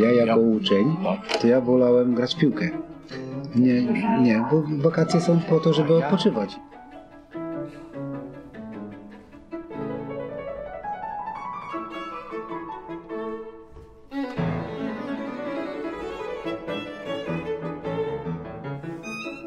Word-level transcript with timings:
Ja 0.00 0.12
jako 0.12 0.40
uczeń, 0.40 0.96
to 1.40 1.46
ja 1.46 1.60
wolałem 1.60 2.14
grać 2.14 2.34
w 2.34 2.38
piłkę. 2.38 2.70
Nie, 3.54 3.82
nie, 4.22 4.44
bo 4.50 4.62
wakacje 4.82 5.20
są 5.20 5.40
po 5.40 5.60
to, 5.60 5.72
żeby 5.72 5.96
odpoczywać. 5.96 6.56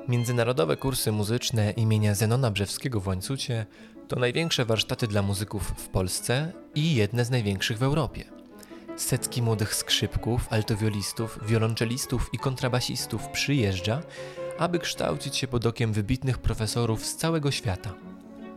Międzynarodowe 0.07 0.77
kursy 0.77 1.11
muzyczne 1.11 1.71
imienia 1.71 2.15
Zenona 2.15 2.51
Brzewskiego 2.51 2.99
w 2.99 3.07
Łańcucie 3.07 3.65
to 4.07 4.19
największe 4.19 4.65
warsztaty 4.65 5.07
dla 5.07 5.21
muzyków 5.21 5.73
w 5.77 5.89
Polsce 5.89 6.51
i 6.75 6.95
jedne 6.95 7.25
z 7.25 7.31
największych 7.31 7.77
w 7.77 7.83
Europie. 7.83 8.42
Setki 8.97 9.41
młodych 9.41 9.75
skrzypków, 9.75 10.47
altowiolistów, 10.53 11.39
wiolonczelistów 11.47 12.29
i 12.33 12.37
kontrabasistów 12.37 13.27
przyjeżdża, 13.27 14.01
aby 14.57 14.79
kształcić 14.79 15.37
się 15.37 15.47
pod 15.47 15.65
okiem 15.65 15.93
wybitnych 15.93 16.37
profesorów 16.37 17.05
z 17.05 17.15
całego 17.15 17.51
świata. 17.51 17.93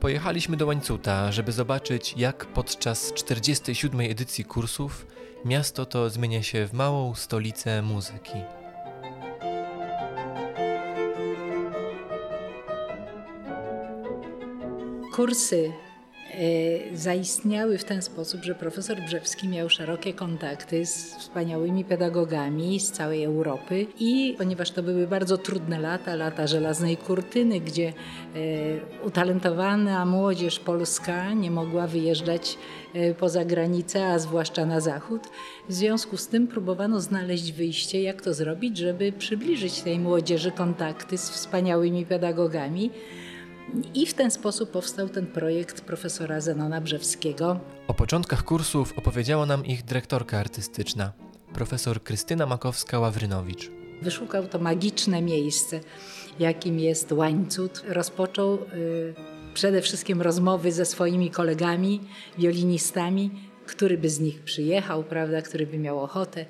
Pojechaliśmy 0.00 0.56
do 0.56 0.66
Łańcuta, 0.66 1.32
żeby 1.32 1.52
zobaczyć, 1.52 2.14
jak 2.16 2.46
podczas 2.46 3.12
47. 3.12 4.00
edycji 4.00 4.44
kursów 4.44 5.06
miasto 5.44 5.86
to 5.86 6.10
zmienia 6.10 6.42
się 6.42 6.66
w 6.66 6.72
małą 6.72 7.14
stolicę 7.14 7.82
muzyki. 7.82 8.38
Kursy 15.14 15.72
zaistniały 16.94 17.78
w 17.78 17.84
ten 17.84 18.02
sposób, 18.02 18.44
że 18.44 18.54
profesor 18.54 19.00
Brzewski 19.00 19.48
miał 19.48 19.68
szerokie 19.68 20.12
kontakty 20.12 20.86
z 20.86 21.14
wspaniałymi 21.14 21.84
pedagogami 21.84 22.80
z 22.80 22.90
całej 22.90 23.24
Europy 23.24 23.86
i 23.98 24.34
ponieważ 24.38 24.70
to 24.70 24.82
były 24.82 25.06
bardzo 25.06 25.38
trudne 25.38 25.80
lata, 25.80 26.14
lata 26.14 26.46
żelaznej 26.46 26.96
kurtyny, 26.96 27.60
gdzie 27.60 27.88
e, 27.88 29.06
utalentowana 29.06 30.06
młodzież 30.06 30.58
polska 30.58 31.32
nie 31.32 31.50
mogła 31.50 31.86
wyjeżdżać 31.86 32.58
e, 32.94 33.14
poza 33.14 33.44
granicę, 33.44 34.06
a 34.06 34.18
zwłaszcza 34.18 34.66
na 34.66 34.80
zachód, 34.80 35.22
w 35.68 35.72
związku 35.72 36.16
z 36.16 36.28
tym 36.28 36.46
próbowano 36.48 37.00
znaleźć 37.00 37.52
wyjście, 37.52 38.02
jak 38.02 38.22
to 38.22 38.34
zrobić, 38.34 38.78
żeby 38.78 39.12
przybliżyć 39.12 39.82
tej 39.82 39.98
młodzieży 39.98 40.50
kontakty 40.50 41.18
z 41.18 41.30
wspaniałymi 41.30 42.06
pedagogami. 42.06 42.90
I 43.94 44.06
w 44.06 44.14
ten 44.14 44.30
sposób 44.30 44.70
powstał 44.70 45.08
ten 45.08 45.26
projekt 45.26 45.80
profesora 45.80 46.40
Zenona 46.40 46.80
Brzewskiego. 46.80 47.60
O 47.88 47.94
początkach 47.94 48.44
kursów 48.44 48.92
opowiedziała 48.98 49.46
nam 49.46 49.66
ich 49.66 49.84
dyrektorka 49.84 50.38
artystyczna, 50.38 51.12
profesor 51.54 52.02
Krystyna 52.02 52.46
Makowska-Ławrynowicz. 52.46 53.70
Wyszukał 54.02 54.46
to 54.48 54.58
magiczne 54.58 55.22
miejsce, 55.22 55.80
jakim 56.38 56.80
jest 56.80 57.12
Łańcut. 57.12 57.82
Rozpoczął 57.88 58.54
y, 58.54 59.14
przede 59.54 59.82
wszystkim 59.82 60.22
rozmowy 60.22 60.72
ze 60.72 60.84
swoimi 60.84 61.30
kolegami, 61.30 62.00
violinistami, 62.38 63.30
który 63.66 63.98
by 63.98 64.10
z 64.10 64.20
nich 64.20 64.42
przyjechał, 64.42 65.04
prawda, 65.04 65.42
który 65.42 65.66
by 65.66 65.78
miał 65.78 66.00
ochotę. 66.02 66.46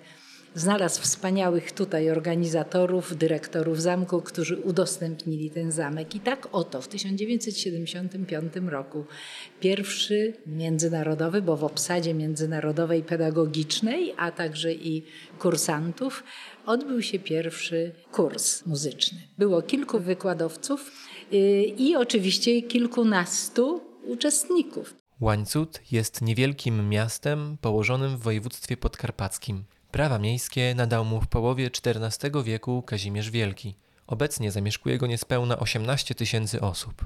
Znalazł 0.56 1.02
wspaniałych 1.02 1.72
tutaj 1.72 2.10
organizatorów, 2.10 3.16
dyrektorów 3.16 3.82
zamku, 3.82 4.22
którzy 4.22 4.56
udostępnili 4.56 5.50
ten 5.50 5.72
zamek. 5.72 6.14
I 6.14 6.20
tak 6.20 6.48
oto 6.52 6.82
w 6.82 6.88
1975 6.88 8.52
roku 8.56 9.04
pierwszy 9.60 10.34
międzynarodowy, 10.46 11.42
bo 11.42 11.56
w 11.56 11.64
obsadzie 11.64 12.14
międzynarodowej 12.14 13.02
pedagogicznej, 13.02 14.14
a 14.16 14.30
także 14.30 14.72
i 14.72 15.02
kursantów, 15.38 16.24
odbył 16.66 17.02
się 17.02 17.18
pierwszy 17.18 17.92
kurs 18.12 18.66
muzyczny. 18.66 19.18
Było 19.38 19.62
kilku 19.62 19.98
wykładowców 19.98 20.92
yy, 21.30 21.40
i 21.62 21.96
oczywiście 21.96 22.62
kilkunastu 22.62 23.80
uczestników. 24.04 24.94
Łańcut 25.20 25.80
jest 25.92 26.22
niewielkim 26.22 26.88
miastem 26.88 27.56
położonym 27.60 28.16
w 28.16 28.20
województwie 28.20 28.76
podkarpackim. 28.76 29.64
Prawa 29.90 30.18
miejskie 30.18 30.74
nadał 30.74 31.04
mu 31.04 31.20
w 31.20 31.26
połowie 31.26 31.70
XIV 31.84 32.42
wieku 32.44 32.82
Kazimierz 32.82 33.30
Wielki. 33.30 33.74
Obecnie 34.06 34.50
zamieszkuje 34.50 34.98
go 34.98 35.06
niespełna 35.06 35.58
18 35.58 36.14
tysięcy 36.14 36.60
osób. 36.60 37.04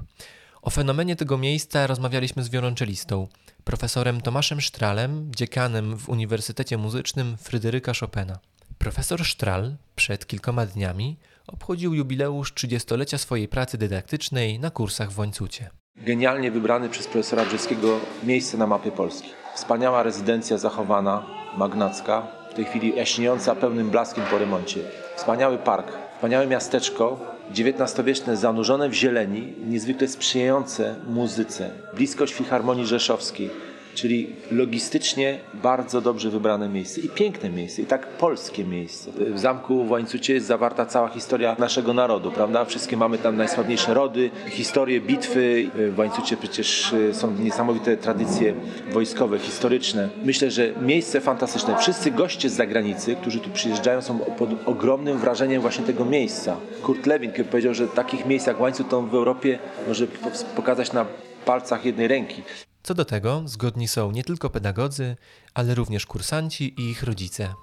O 0.61 0.69
fenomenie 0.69 1.15
tego 1.15 1.37
miejsca 1.37 1.87
rozmawialiśmy 1.87 2.43
z 2.43 2.49
wiolonczelistą, 2.49 3.27
profesorem 3.63 4.21
Tomaszem 4.21 4.61
Sztralem, 4.61 5.31
dziekanem 5.35 5.97
w 5.97 6.09
Uniwersytecie 6.09 6.77
Muzycznym 6.77 7.37
Fryderyka 7.37 7.91
Chopina. 7.99 8.39
Profesor 8.77 9.25
Sztral 9.25 9.75
przed 9.95 10.27
kilkoma 10.27 10.65
dniami 10.65 11.17
obchodził 11.47 11.93
jubileusz 11.93 12.53
30-lecia 12.53 13.17
swojej 13.17 13.47
pracy 13.47 13.77
dydaktycznej 13.77 14.59
na 14.59 14.71
kursach 14.71 15.11
w 15.11 15.19
Łańcucie. 15.19 15.69
Genialnie 15.95 16.51
wybrany 16.51 16.89
przez 16.89 17.07
profesora 17.07 17.45
Brzeskiego 17.45 17.99
miejsce 18.23 18.57
na 18.57 18.67
mapie 18.67 18.91
Polski. 18.91 19.29
Wspaniała 19.55 20.03
rezydencja 20.03 20.57
zachowana, 20.57 21.25
magnacka, 21.57 22.40
w 22.51 22.53
tej 22.53 22.65
chwili 22.65 22.95
jaśniejąca 22.95 23.55
pełnym 23.55 23.89
blaskiem 23.89 24.23
po 24.31 24.37
remoncie. 24.37 24.79
Wspaniały 25.15 25.57
park, 25.57 25.87
wspaniałe 26.15 26.47
miasteczko, 26.47 27.19
XIX-wieczne, 27.51 28.37
zanurzone 28.37 28.89
w 28.89 28.93
zieleni, 28.93 29.53
niezwykle 29.67 30.07
sprzyjające 30.07 30.95
muzyce, 31.07 31.69
bliskość 31.93 32.33
Filharmonii 32.33 32.85
Rzeszowskiej, 32.85 33.49
Czyli 33.95 34.27
logistycznie 34.51 35.39
bardzo 35.53 36.01
dobrze 36.01 36.29
wybrane 36.29 36.69
miejsce 36.69 37.01
i 37.01 37.09
piękne 37.09 37.49
miejsce, 37.49 37.81
i 37.81 37.85
tak 37.85 38.07
polskie 38.07 38.63
miejsce. 38.63 39.11
W 39.33 39.39
zamku 39.39 39.85
w 39.85 39.91
Łańcucie 39.91 40.33
jest 40.33 40.47
zawarta 40.47 40.85
cała 40.85 41.07
historia 41.07 41.55
naszego 41.59 41.93
narodu, 41.93 42.31
prawda? 42.31 42.65
Wszystkie 42.65 42.97
mamy 42.97 43.17
tam 43.17 43.37
najsławniejsze 43.37 43.93
rody, 43.93 44.31
historie 44.49 45.01
bitwy. 45.01 45.69
W 45.95 45.99
Łańcucie 45.99 46.37
przecież 46.37 46.93
e, 46.93 47.13
są 47.13 47.31
niesamowite 47.31 47.97
tradycje 47.97 48.53
wojskowe, 48.91 49.39
historyczne. 49.39 50.09
Myślę, 50.23 50.51
że 50.51 50.73
miejsce 50.81 51.21
fantastyczne. 51.21 51.77
Wszyscy 51.77 52.11
goście 52.11 52.49
z 52.49 52.53
zagranicy, 52.53 53.15
którzy 53.15 53.39
tu 53.39 53.49
przyjeżdżają, 53.49 54.01
są 54.01 54.19
pod 54.19 54.49
ogromnym 54.65 55.17
wrażeniem 55.17 55.61
właśnie 55.61 55.85
tego 55.85 56.05
miejsca. 56.05 56.57
Kurt 56.83 57.05
Lewin 57.05 57.31
powiedział, 57.51 57.73
że 57.73 57.87
takich 57.87 58.25
miejsc 58.25 58.47
jak 58.47 58.61
Łańcuch 58.61 58.87
to 58.87 59.01
w 59.01 59.15
Europie 59.15 59.59
może 59.87 60.07
pokazać 60.55 60.93
na 60.93 61.05
palcach 61.45 61.85
jednej 61.85 62.07
ręki. 62.07 62.43
Co 62.83 62.93
do 62.93 63.05
tego 63.05 63.43
zgodni 63.45 63.87
są 63.87 64.11
nie 64.11 64.23
tylko 64.23 64.49
pedagodzy, 64.49 65.15
ale 65.53 65.75
również 65.75 66.05
kursanci 66.05 66.73
i 66.81 66.89
ich 66.89 67.03
rodzice. 67.03 67.53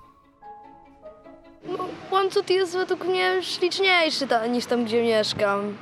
No, 1.67 1.89
Łańcut 2.11 2.51
jest 2.51 2.73
według 2.73 3.05
mnie 3.05 3.43
śliczniejszy 3.43 4.27
ta, 4.27 4.47
niż 4.47 4.67
tam, 4.67 4.85
gdzie 4.85 5.03
mieszkam. 5.03 5.77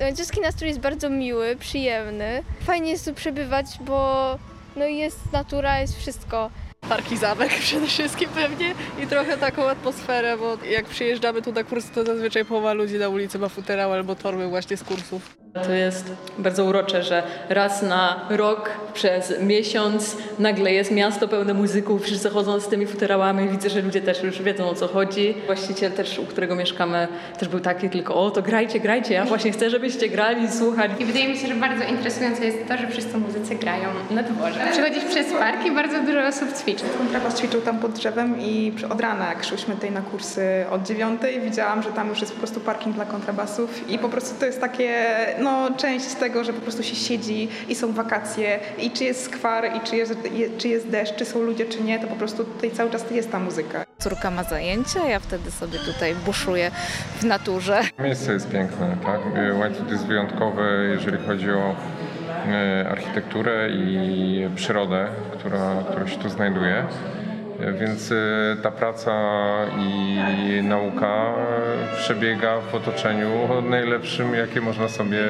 Łańcuski 0.00 0.40
nastrój 0.40 0.68
jest 0.68 0.80
bardzo 0.80 1.10
miły, 1.10 1.56
przyjemny. 1.56 2.42
Fajnie 2.60 2.90
jest 2.90 3.04
tu 3.04 3.14
przebywać, 3.14 3.66
bo 3.80 4.38
no 4.76 4.84
jest 4.84 5.32
natura, 5.32 5.80
jest 5.80 5.98
wszystko. 5.98 6.50
Parki 6.88 7.16
zamek 7.16 7.50
przede 7.60 7.86
wszystkim 7.86 8.28
pewnie 8.30 8.74
i 9.02 9.06
trochę 9.06 9.36
taką 9.38 9.68
atmosferę, 9.68 10.36
bo 10.36 10.64
jak 10.64 10.86
przyjeżdżamy 10.86 11.42
tu 11.42 11.52
na 11.52 11.64
kurs, 11.64 11.90
to 11.90 12.04
zazwyczaj 12.04 12.44
połowa 12.44 12.72
ludzi 12.72 12.98
na 12.98 13.08
ulicy 13.08 13.38
ma 13.38 13.48
futerał 13.48 13.92
albo 13.92 14.14
torby 14.14 14.48
właśnie 14.48 14.76
z 14.76 14.84
kursów. 14.84 15.39
To 15.54 15.72
jest 15.72 16.12
bardzo 16.38 16.64
urocze, 16.64 17.02
że 17.02 17.22
raz 17.48 17.82
na 17.82 18.26
rok 18.30 18.70
przez 18.94 19.40
miesiąc 19.40 20.16
nagle 20.38 20.72
jest 20.72 20.90
miasto 20.90 21.28
pełne 21.28 21.54
muzyków, 21.54 22.02
wszyscy 22.02 22.30
chodzą 22.30 22.60
z 22.60 22.68
tymi 22.68 22.86
futerałami, 22.86 23.48
widzę, 23.48 23.70
że 23.70 23.82
ludzie 23.82 24.00
też 24.00 24.22
już 24.22 24.42
wiedzą 24.42 24.68
o 24.68 24.74
co 24.74 24.88
chodzi. 24.88 25.34
Właściciel 25.46 25.92
też, 25.92 26.18
u 26.18 26.26
którego 26.26 26.56
mieszkamy, 26.56 27.08
też 27.38 27.48
był 27.48 27.60
taki 27.60 27.90
tylko, 27.90 28.14
o 28.14 28.30
to 28.30 28.42
grajcie, 28.42 28.80
grajcie, 28.80 29.14
ja 29.14 29.24
właśnie 29.24 29.52
chcę, 29.52 29.70
żebyście 29.70 30.08
grali, 30.08 30.52
słuchać. 30.52 30.90
I 30.98 31.04
wydaje 31.04 31.28
mi 31.28 31.36
się, 31.36 31.46
że 31.46 31.54
bardzo 31.54 31.84
interesujące 31.84 32.46
jest 32.46 32.68
to, 32.68 32.76
że 32.76 32.88
wszyscy 32.88 33.18
muzycy 33.18 33.54
grają 33.54 33.88
na 34.10 34.22
dworze. 34.22 34.60
Przechodzisz 34.72 35.04
przez 35.04 35.32
park 35.32 35.66
i 35.66 35.70
bardzo 35.70 36.00
dużo 36.00 36.26
osób 36.26 36.58
ćwiczy. 36.58 36.84
Kontrabas 36.98 37.38
ćwiczył 37.38 37.60
tam 37.60 37.78
pod 37.78 37.92
drzewem 37.92 38.40
i 38.40 38.72
od 38.90 39.00
rana, 39.00 39.28
jak 39.28 39.44
szłyśmy 39.44 39.74
tutaj 39.74 39.90
na 39.90 40.00
kursy 40.02 40.64
od 40.70 40.82
dziewiątej, 40.82 41.40
widziałam, 41.40 41.82
że 41.82 41.90
tam 41.90 42.08
już 42.08 42.20
jest 42.20 42.32
po 42.32 42.38
prostu 42.38 42.60
parking 42.60 42.94
dla 42.94 43.04
kontrabasów 43.04 43.90
i 43.90 43.98
po 43.98 44.08
prostu 44.08 44.40
to 44.40 44.46
jest 44.46 44.60
takie 44.60 44.90
no, 45.40 45.70
część 45.76 46.04
z 46.04 46.16
tego, 46.16 46.44
że 46.44 46.52
po 46.52 46.60
prostu 46.60 46.82
się 46.82 46.96
siedzi 46.96 47.48
i 47.68 47.74
są 47.74 47.92
wakacje 47.92 48.58
i 48.78 48.90
czy 48.90 49.04
jest 49.04 49.24
skwar 49.24 49.64
i 49.76 49.80
czy 49.80 49.96
jest, 49.96 50.14
czy 50.58 50.68
jest 50.68 50.88
deszcz, 50.88 51.14
czy 51.16 51.24
są 51.24 51.40
ludzie, 51.40 51.66
czy 51.66 51.82
nie, 51.82 51.98
to 51.98 52.06
po 52.06 52.16
prostu 52.16 52.44
tutaj 52.44 52.70
cały 52.70 52.90
czas 52.90 53.10
jest 53.10 53.30
ta 53.32 53.38
muzyka. 53.38 53.84
Córka 53.98 54.30
ma 54.30 54.44
zajęcia, 54.44 55.06
ja 55.08 55.20
wtedy 55.20 55.50
sobie 55.50 55.78
tutaj 55.78 56.14
buszuję 56.14 56.70
w 57.20 57.24
naturze. 57.24 57.80
Miejsce 57.98 58.32
jest 58.32 58.50
piękne, 58.50 58.96
tak? 59.04 59.20
Łańcuch 59.58 59.90
jest 59.90 60.06
wyjątkowy, 60.06 60.88
jeżeli 60.94 61.26
chodzi 61.26 61.50
o 61.50 61.76
e, 62.48 62.88
architekturę 62.90 63.70
i 63.70 64.48
przyrodę, 64.56 65.08
która, 65.32 65.82
która 65.90 66.06
się 66.06 66.16
tu 66.16 66.28
znajduje. 66.28 66.84
Więc 67.80 68.10
y, 68.10 68.56
ta 68.62 68.70
praca 68.70 69.12
i 69.78 70.18
nauka 70.62 71.34
przebiega 71.96 72.60
w 72.60 72.74
otoczeniu 72.74 73.30
najlepszym, 73.62 74.34
jakie 74.34 74.60
można 74.60 74.88
sobie 74.88 75.24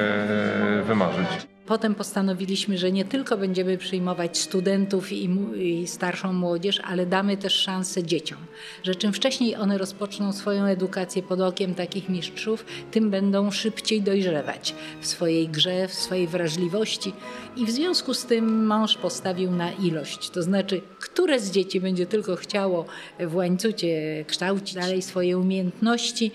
y, 0.79 0.83
wymarzyć. 0.83 1.50
Potem 1.71 1.95
postanowiliśmy, 1.95 2.77
że 2.77 2.91
nie 2.91 3.05
tylko 3.05 3.37
będziemy 3.37 3.77
przyjmować 3.77 4.37
studentów 4.37 5.11
i, 5.11 5.29
i, 5.55 5.87
starszą 5.87 6.33
młodzież, 6.33 6.81
ale 6.83 7.05
damy 7.05 7.37
też 7.37 7.53
szansę 7.53 8.03
dzieciom. 8.03 8.37
Że 8.83 8.95
czym 8.95 9.13
wcześniej 9.13 9.55
one 9.55 9.77
rozpoczną 9.77 10.33
swoją 10.33 10.65
edukację 10.65 11.23
pod 11.23 11.41
okiem 11.41 11.75
takich 11.75 12.09
mistrzów, 12.09 12.65
tym 12.91 13.09
będą 13.09 13.51
szybciej 13.51 14.01
dojrzewać 14.01 14.75
w 15.01 15.07
swojej 15.07 15.47
grze, 15.47 15.87
w 15.87 15.93
swojej 15.93 16.27
wrażliwości. 16.27 17.13
I 17.55 17.65
w 17.65 17.71
związku 17.71 18.13
z 18.13 18.25
tym 18.25 18.65
mąż 18.65 18.97
postawił 18.97 19.51
na 19.51 19.71
ilość. 19.71 20.29
To 20.29 20.43
znaczy, 20.43 20.81
które 20.99 21.39
z 21.39 21.51
dzieci 21.51 21.81
będzie 21.81 22.05
tylko 22.05 22.35
chciało 22.35 22.85
w 23.19 23.35
łańcucie 23.35 24.25
kształcić 24.27 24.75
dalej 24.75 25.01
swoje 25.01 25.37
umiejętności, 25.37 26.31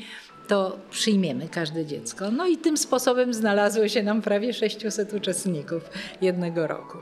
to 0.48 0.76
przyjmiemy 0.90 1.48
każde 1.48 1.86
dziecko. 1.86 2.30
No 2.30 2.46
i 2.46 2.56
tym 2.56 2.76
sposobem 2.76 3.34
znalazło 3.34 3.88
się 3.88 4.02
nam 4.02 4.22
prawie 4.22 4.52
600 4.52 5.12
uczestników 5.12 5.90
jednego 6.20 6.66
roku. 6.66 6.98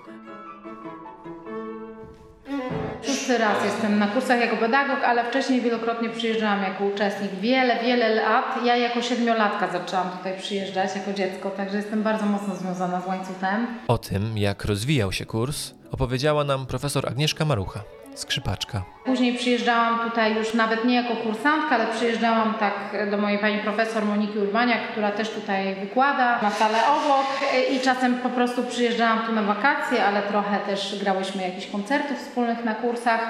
Szósty 3.02 3.38
raz 3.38 3.64
jestem 3.64 3.98
na 3.98 4.06
kursach 4.06 4.40
jako 4.40 4.56
pedagog, 4.56 5.04
ale 5.04 5.24
wcześniej 5.24 5.60
wielokrotnie 5.60 6.08
przyjeżdżałam 6.08 6.62
jako 6.62 6.84
uczestnik. 6.84 7.30
Wiele, 7.40 7.82
wiele 7.84 8.14
lat. 8.14 8.44
Ja 8.64 8.76
jako 8.76 9.02
siedmiolatka 9.02 9.72
zaczęłam 9.72 10.10
tutaj 10.18 10.38
przyjeżdżać 10.38 10.96
jako 10.96 11.12
dziecko, 11.12 11.50
także 11.50 11.76
jestem 11.76 12.02
bardzo 12.02 12.26
mocno 12.26 12.56
związana 12.56 13.00
z 13.00 13.06
łańcuchem. 13.06 13.66
O 13.88 13.98
tym, 13.98 14.38
jak 14.38 14.64
rozwijał 14.64 15.12
się 15.12 15.26
kurs, 15.26 15.70
opowiedziała 15.90 16.44
nam 16.44 16.66
profesor 16.66 17.08
Agnieszka 17.08 17.44
Marucha 17.44 17.80
skrzypaczka. 18.14 18.82
Później 19.04 19.34
przyjeżdżałam 19.34 20.10
tutaj 20.10 20.36
już 20.36 20.54
nawet 20.54 20.84
nie 20.84 20.94
jako 20.94 21.16
kursantka, 21.16 21.74
ale 21.74 21.86
przyjeżdżałam 21.86 22.54
tak 22.54 23.10
do 23.10 23.18
mojej 23.18 23.38
pani 23.38 23.58
profesor 23.58 24.04
Moniki 24.04 24.38
Urbaniak, 24.38 24.88
która 24.92 25.10
też 25.10 25.30
tutaj 25.30 25.74
wykłada 25.74 26.38
na 26.42 26.50
salę 26.50 26.78
obok 26.86 27.26
i 27.70 27.80
czasem 27.80 28.14
po 28.14 28.28
prostu 28.28 28.62
przyjeżdżałam 28.62 29.18
tu 29.26 29.32
na 29.32 29.42
wakacje, 29.42 30.04
ale 30.04 30.22
trochę 30.22 30.58
też 30.58 30.98
grałyśmy 31.02 31.42
jakichś 31.42 31.66
koncertów 31.66 32.18
wspólnych 32.18 32.64
na 32.64 32.74
kursach. 32.74 33.20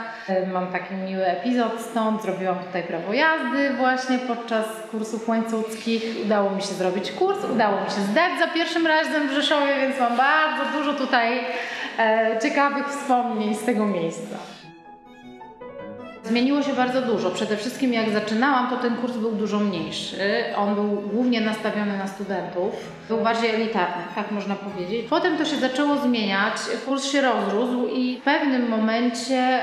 Mam 0.53 0.67
taki 0.67 0.95
miły 0.95 1.27
epizod 1.27 1.81
stąd, 1.81 2.23
zrobiłam 2.23 2.59
tutaj 2.59 2.83
prawo 2.83 3.13
jazdy 3.13 3.71
właśnie 3.77 4.19
podczas 4.19 4.67
kursów 4.91 5.29
łańcuckich. 5.29 6.03
Udało 6.25 6.51
mi 6.51 6.63
się 6.63 6.75
zrobić 6.75 7.13
kurs, 7.13 7.39
udało 7.55 7.81
mi 7.81 7.91
się 7.91 8.01
zdać 8.01 8.39
za 8.39 8.49
pierwszym 8.49 8.87
razem 8.87 9.29
w 9.29 9.33
Rzeszowie, 9.33 9.75
więc 9.81 10.01
mam 10.01 10.17
bardzo 10.17 10.79
dużo 10.79 10.95
tutaj 10.95 11.41
e, 11.99 12.39
ciekawych 12.43 12.89
wspomnień 12.89 13.55
z 13.55 13.65
tego 13.65 13.87
miejsca. 13.87 14.54
Zmieniło 16.25 16.63
się 16.63 16.73
bardzo 16.73 17.03
dużo. 17.03 17.31
Przede 17.31 17.57
wszystkim 17.57 17.93
jak 17.93 18.11
zaczynałam, 18.11 18.71
to 18.71 18.77
ten 18.77 18.97
kurs 18.97 19.13
był 19.17 19.33
dużo 19.33 19.59
mniejszy. 19.59 20.45
On 20.57 20.75
był 20.75 20.85
głównie 20.85 21.41
nastawiony 21.41 21.99
na 21.99 22.07
studentów. 22.07 22.75
Był 23.09 23.19
bardziej 23.19 23.51
elitarny, 23.51 24.03
tak 24.15 24.31
można 24.31 24.55
powiedzieć. 24.55 25.07
Potem 25.11 25.39
to 25.39 25.45
się 25.45 25.57
zaczęło 25.57 25.97
zmieniać, 25.97 26.55
kurs 26.87 27.05
się 27.05 27.21
rozrósł 27.21 27.87
i 27.87 28.19
w 28.21 28.25
pewnym 28.25 28.69
momencie 28.69 29.63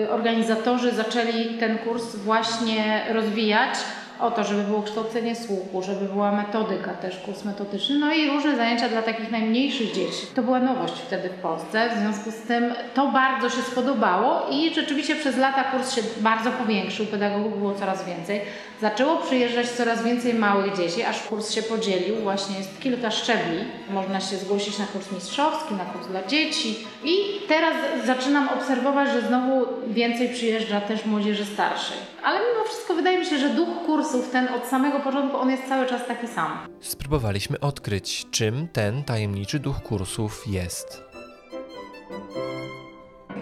yy, 0.00 0.10
organizatorzy 0.10 0.90
zaczęli 0.90 1.58
ten 1.60 1.78
kurs 1.78 2.16
właśnie 2.16 3.02
rozwijać 3.12 3.74
o 4.20 4.30
to, 4.30 4.44
żeby 4.44 4.62
było 4.62 4.82
kształcenie 4.82 5.36
słuchu, 5.36 5.82
żeby 5.82 6.04
była 6.04 6.32
metodyka 6.32 6.94
też, 6.94 7.18
kurs 7.18 7.44
metodyczny, 7.44 7.98
no 7.98 8.14
i 8.14 8.30
różne 8.30 8.56
zajęcia 8.56 8.88
dla 8.88 9.02
takich 9.02 9.30
najmniejszych 9.30 9.92
dzieci. 9.92 10.26
To 10.34 10.42
była 10.42 10.60
nowość 10.60 10.94
wtedy 10.94 11.28
w 11.28 11.42
Polsce, 11.42 11.90
w 11.90 11.98
związku 11.98 12.30
z 12.30 12.46
tym 12.48 12.74
to 12.94 13.06
bardzo 13.06 13.50
się 13.50 13.62
spodobało 13.62 14.46
i 14.50 14.74
rzeczywiście 14.74 15.16
przez 15.16 15.36
lata 15.36 15.64
kurs 15.64 15.94
się 15.94 16.02
bardzo 16.20 16.50
powiększył, 16.50 17.06
pedagogów 17.06 17.58
było 17.58 17.74
coraz 17.74 18.04
więcej. 18.06 18.40
Zaczęło 18.80 19.16
przyjeżdżać 19.16 19.68
coraz 19.68 20.04
więcej 20.04 20.34
małych 20.34 20.76
dzieci, 20.76 21.02
aż 21.02 21.22
kurs 21.22 21.50
się 21.50 21.62
podzielił, 21.62 22.16
właśnie 22.16 22.58
jest 22.58 22.80
kilka 22.80 23.10
szczebli. 23.10 23.58
Można 23.90 24.20
się 24.20 24.36
zgłosić 24.36 24.78
na 24.78 24.86
kurs 24.86 25.12
mistrzowski, 25.12 25.74
na 25.74 25.84
kurs 25.84 26.06
dla 26.06 26.26
dzieci 26.26 26.76
i 27.04 27.16
teraz 27.48 27.74
zaczynam 28.04 28.48
obserwować, 28.48 29.08
że 29.10 29.22
znowu 29.22 29.66
więcej 29.88 30.28
przyjeżdża 30.28 30.80
też 30.80 31.06
młodzieży 31.06 31.44
starszej. 31.44 32.13
Ale 32.24 32.40
mimo 32.40 32.64
wszystko 32.64 32.94
wydaje 32.94 33.18
mi 33.18 33.26
się, 33.26 33.38
że 33.38 33.50
duch 33.50 33.68
kursów, 33.86 34.30
ten 34.30 34.48
od 34.48 34.66
samego 34.66 35.00
początku, 35.00 35.36
on 35.36 35.50
jest 35.50 35.68
cały 35.68 35.86
czas 35.86 36.06
taki 36.06 36.28
sam. 36.28 36.58
Spróbowaliśmy 36.80 37.60
odkryć, 37.60 38.26
czym 38.30 38.68
ten 38.68 39.04
tajemniczy 39.04 39.58
duch 39.58 39.82
kursów 39.82 40.42
jest. 40.46 41.02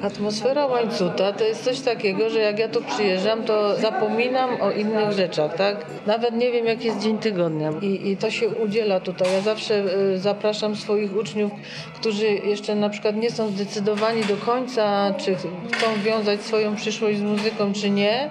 Atmosfera 0.02 0.66
łańcuta 0.66 1.32
to 1.32 1.44
jest 1.44 1.64
coś 1.64 1.81
takiego, 1.81 2.31
że 2.31 2.38
jak 2.38 2.58
ja 2.58 2.69
tu 2.69 2.82
przyjeżdżam, 2.82 3.43
to 3.43 3.76
zapominam 3.76 4.62
o 4.62 4.70
innych 4.70 5.12
rzeczach, 5.12 5.56
tak? 5.56 5.87
Nawet 6.06 6.34
nie 6.34 6.52
wiem, 6.52 6.66
jaki 6.66 6.87
jest 6.87 7.00
dzień 7.00 7.19
tygodnia 7.19 7.70
i, 7.82 8.10
i 8.10 8.16
to 8.16 8.31
się 8.31 8.49
udziela 8.49 9.00
tutaj. 9.00 9.32
Ja 9.32 9.40
zawsze 9.40 9.84
y, 10.14 10.19
zapraszam 10.19 10.76
swoich 10.76 11.16
uczniów, 11.16 11.52
którzy 11.94 12.26
jeszcze 12.26 12.75
na 12.75 12.88
przykład 12.88 13.16
nie 13.16 13.31
są 13.31 13.49
zdecydowani 13.49 14.25
do 14.25 14.37
końca, 14.37 15.14
czy 15.19 15.34
chcą 15.72 15.87
wiązać 16.05 16.40
swoją 16.40 16.76
przyszłość 16.76 17.19
z 17.19 17.22
muzyką, 17.22 17.72
czy 17.72 17.90
nie. 17.90 18.31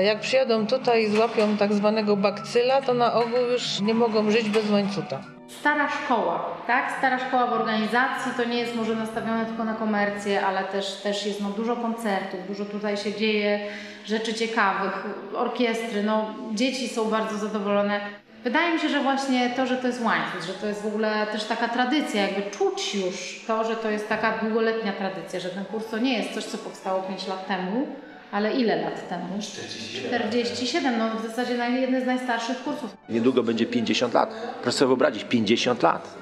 Y, 0.00 0.04
jak 0.04 0.20
przyjadą 0.20 0.66
tutaj 0.66 1.04
i 1.04 1.10
złapią 1.10 1.56
tak 1.56 1.72
zwanego 1.72 2.16
bakcyla, 2.16 2.82
to 2.82 2.94
na 2.94 3.14
ogół 3.14 3.40
już 3.52 3.80
nie 3.80 3.94
mogą 3.94 4.30
żyć 4.30 4.48
bez 4.48 4.70
łańcuta 4.70 5.31
stara 5.60 5.88
szkoła, 5.88 6.44
tak? 6.66 6.94
Stara 6.98 7.18
szkoła 7.18 7.46
w 7.46 7.52
organizacji, 7.52 8.32
to 8.36 8.44
nie 8.44 8.58
jest 8.58 8.74
może 8.74 8.94
nastawione 8.94 9.46
tylko 9.46 9.64
na 9.64 9.74
komercję, 9.74 10.46
ale 10.46 10.64
też, 10.64 10.92
też 10.92 11.26
jest 11.26 11.40
no, 11.40 11.50
dużo 11.50 11.76
koncertów, 11.76 12.46
dużo 12.48 12.64
tutaj 12.64 12.96
się 12.96 13.14
dzieje 13.14 13.60
rzeczy 14.06 14.34
ciekawych, 14.34 15.06
orkiestry, 15.34 16.02
no 16.02 16.34
dzieci 16.52 16.88
są 16.88 17.04
bardzo 17.04 17.36
zadowolone. 17.36 18.00
Wydaje 18.44 18.74
mi 18.74 18.80
się, 18.80 18.88
że 18.88 19.00
właśnie 19.00 19.50
to, 19.50 19.66
że 19.66 19.76
to 19.76 19.86
jest 19.86 20.04
łańcuch, 20.04 20.42
że 20.46 20.54
to 20.54 20.66
jest 20.66 20.82
w 20.82 20.86
ogóle 20.86 21.26
też 21.32 21.44
taka 21.44 21.68
tradycja, 21.68 22.22
jakby 22.22 22.50
czuć 22.50 22.94
już 22.94 23.44
to, 23.46 23.64
że 23.64 23.76
to 23.76 23.90
jest 23.90 24.08
taka 24.08 24.38
długoletnia 24.38 24.92
tradycja, 24.92 25.40
że 25.40 25.48
ten 25.48 25.64
kurs 25.64 25.86
to 25.86 25.98
nie 25.98 26.18
jest 26.18 26.34
coś, 26.34 26.44
co 26.44 26.58
powstało 26.58 27.02
5 27.02 27.26
lat 27.28 27.46
temu, 27.46 27.86
ale 28.32 28.52
ile 28.52 28.76
lat 28.76 29.08
temu? 29.08 29.26
47. 29.40 30.10
47, 30.10 30.98
no 30.98 31.10
w 31.20 31.26
zasadzie 31.26 31.54
jeden 31.54 32.02
z 32.02 32.06
najstarszych 32.06 32.62
kursów. 32.64 32.96
Niedługo 33.08 33.42
będzie 33.42 33.66
50 33.66 34.14
lat. 34.14 34.30
Proszę 34.62 34.78
sobie 34.78 34.86
wyobrazić, 34.86 35.24
50 35.24 35.82
lat. 35.82 36.14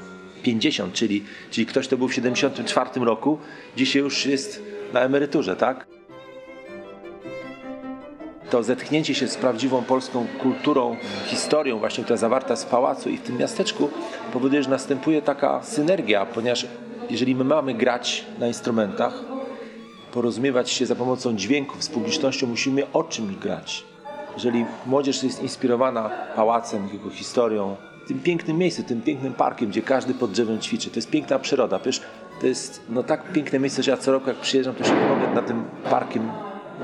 50, 0.42 0.94
czyli, 0.94 1.24
czyli 1.50 1.66
ktoś, 1.66 1.86
kto 1.86 1.96
był 1.96 2.08
w 2.08 2.14
74 2.14 2.90
roku, 3.00 3.38
dzisiaj 3.76 4.02
już 4.02 4.26
jest 4.26 4.62
na 4.92 5.00
emeryturze, 5.00 5.56
tak? 5.56 5.86
To 8.50 8.62
zetknięcie 8.62 9.14
się 9.14 9.28
z 9.28 9.36
prawdziwą 9.36 9.82
polską 9.82 10.26
kulturą, 10.42 10.96
historią, 11.26 11.78
właśnie 11.78 12.04
która 12.04 12.16
zawarta 12.16 12.52
jest 12.52 12.64
w 12.64 12.68
pałacu 12.68 13.10
i 13.10 13.16
w 13.16 13.22
tym 13.22 13.38
miasteczku, 13.38 13.90
powoduje, 14.32 14.62
że 14.62 14.70
następuje 14.70 15.22
taka 15.22 15.62
synergia, 15.62 16.26
ponieważ 16.26 16.66
jeżeli 17.10 17.34
my 17.34 17.44
mamy 17.44 17.74
grać 17.74 18.24
na 18.38 18.46
instrumentach, 18.46 19.22
porozumiewać 20.12 20.70
się 20.70 20.86
za 20.86 20.94
pomocą 20.94 21.36
dźwięków 21.36 21.84
z 21.84 21.88
publicznością, 21.88 22.46
musimy 22.46 22.92
o 22.92 23.04
czymś 23.04 23.36
grać. 23.36 23.84
Jeżeli 24.34 24.64
młodzież 24.86 25.22
jest 25.22 25.42
inspirowana 25.42 26.10
pałacem, 26.36 26.88
jego 26.92 27.10
historią, 27.10 27.76
tym 28.06 28.20
pięknym 28.20 28.58
miejscem, 28.58 28.84
tym 28.84 29.02
pięknym 29.02 29.32
parkiem, 29.32 29.68
gdzie 29.68 29.82
każdy 29.82 30.14
pod 30.14 30.30
drzewem 30.30 30.58
ćwiczy, 30.58 30.90
to 30.90 30.96
jest 30.96 31.10
piękna 31.10 31.38
przyroda. 31.38 31.78
Przecież 31.78 32.02
to 32.40 32.46
jest 32.46 32.80
no, 32.88 33.02
tak 33.02 33.32
piękne 33.32 33.58
miejsce, 33.58 33.82
że 33.82 33.90
ja 33.90 33.96
co 33.96 34.12
roku 34.12 34.28
jak 34.28 34.36
przyjeżdżam, 34.36 34.74
to 34.74 34.84
się 34.84 34.94
nie 34.94 35.08
mogę 35.08 35.34
na 35.34 35.42
tym 35.42 35.64
parkiem 35.90 36.30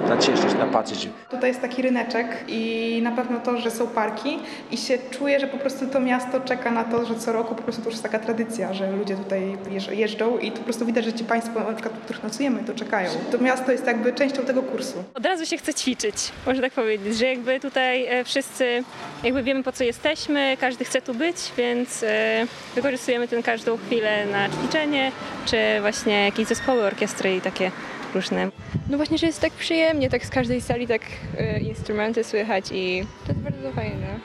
nacieszyć, 0.08 0.54
napatrzeć. 0.58 1.08
Tutaj 1.30 1.50
jest 1.50 1.60
taki 1.60 1.82
ryneczek 1.82 2.26
i 2.48 3.00
na 3.02 3.12
pewno 3.12 3.40
to, 3.40 3.58
że 3.58 3.70
są 3.70 3.86
parki 3.86 4.38
i 4.70 4.76
się 4.76 4.98
czuje, 5.10 5.40
że 5.40 5.46
po 5.46 5.58
prostu 5.58 5.86
to 5.86 6.00
miasto 6.00 6.40
czeka 6.40 6.70
na 6.70 6.84
to, 6.84 7.04
że 7.04 7.14
co 7.14 7.32
roku 7.32 7.54
po 7.54 7.62
prostu 7.62 7.82
to 7.82 7.88
już 7.88 7.94
jest 7.94 8.02
taka 8.02 8.18
tradycja, 8.18 8.74
że 8.74 8.92
ludzie 8.92 9.16
tutaj 9.16 9.56
jeżdżą 9.90 10.38
i 10.38 10.52
to 10.52 10.58
po 10.58 10.64
prostu 10.64 10.86
widać, 10.86 11.04
że 11.04 11.12
ci 11.12 11.24
Państwo, 11.24 11.60
na 11.60 11.72
przykład, 11.72 11.94
których 12.04 12.22
nocujemy, 12.22 12.64
to 12.64 12.74
czekają. 12.74 13.10
To 13.32 13.38
miasto 13.38 13.72
jest 13.72 13.86
jakby 13.86 14.12
częścią 14.12 14.42
tego 14.42 14.62
kursu. 14.62 15.04
Od 15.14 15.26
razu 15.26 15.46
się 15.46 15.56
chce 15.56 15.74
ćwiczyć, 15.74 16.14
można 16.46 16.62
tak 16.62 16.72
powiedzieć, 16.72 17.18
że 17.18 17.26
jakby 17.26 17.60
tutaj 17.60 18.06
e, 18.06 18.24
wszyscy 18.24 18.84
jakby 19.22 19.42
wiemy 19.42 19.62
po 19.62 19.72
co 19.72 19.84
jesteśmy, 19.84 20.56
każdy 20.60 20.84
chce 20.84 21.02
tu 21.02 21.14
być, 21.14 21.36
więc 21.56 22.02
e, 22.02 22.46
wykorzystujemy 22.74 23.28
tę 23.28 23.42
każdą 23.42 23.76
chwilę 23.76 24.26
na 24.26 24.48
ćwiczenie, 24.48 25.12
czy 25.46 25.56
właśnie 25.80 26.24
jakieś 26.24 26.46
zespoły, 26.46 26.82
orkiestry 26.82 27.36
i 27.36 27.40
takie 27.40 27.70
różne. 28.14 28.50
No 28.90 28.96
właśnie, 28.96 29.18
że 29.18 29.26
jest 29.26 29.40
tak 29.40 29.52
przyjemnie, 29.52 30.10
tak 30.10 30.26
z 30.26 30.30
każdej 30.30 30.60
sali 30.60 30.86
tak 30.86 31.02
y, 31.40 31.60
instrumenty 31.60 32.24
słychać 32.24 32.64
i 32.72 33.06
to 33.26 33.32
jest 33.32 33.40
bardzo 33.40 33.72
fajne. 33.72 34.20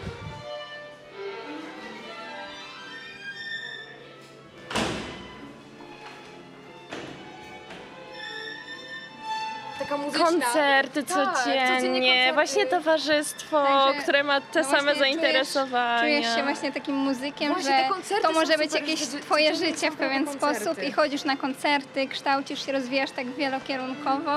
Koncerty 10.39 11.03
Tak, 11.03 11.37
codziennie, 11.37 11.99
koncerty. 12.01 12.33
właśnie 12.33 12.65
towarzystwo, 12.65 13.63
Także 13.65 14.01
które 14.03 14.23
ma 14.23 14.41
te 14.41 14.63
właśnie 14.63 14.77
same 14.77 14.91
czujesz- 14.91 14.99
zainteresowania. 14.99 15.99
Czujesz 15.99 16.35
się 16.35 16.43
właśnie 16.43 16.71
takim 16.71 16.95
muzykiem, 16.95 17.53
Właśnie 17.53 17.89
że 18.09 18.21
to 18.21 18.31
może 18.31 18.57
być 18.57 18.73
jakieś 18.73 18.99
twoje 19.01 19.55
życie 19.55 19.91
w 19.91 19.95
pewien 19.95 20.27
sposób 20.33 20.83
i 20.83 20.91
chodzisz 20.91 21.23
na 21.23 21.37
koncerty, 21.37 22.07
kształcisz 22.07 22.65
się, 22.65 22.71
rozwijasz 22.71 23.11
tak 23.11 23.27
wielokierunkowo. 23.27 24.31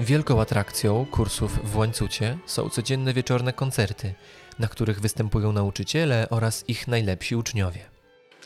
Wielką 0.00 0.40
atrakcją 0.40 1.06
kursów 1.10 1.70
w 1.72 1.76
Łańcucie 1.76 2.38
są 2.46 2.68
codzienne 2.70 3.12
wieczorne 3.12 3.52
koncerty, 3.52 4.12
na 4.58 4.68
których 4.68 5.00
występują 5.00 5.52
nauczyciele 5.52 6.26
oraz 6.30 6.64
ich 6.68 6.88
najlepsi 6.88 7.36
uczniowie. 7.36 7.80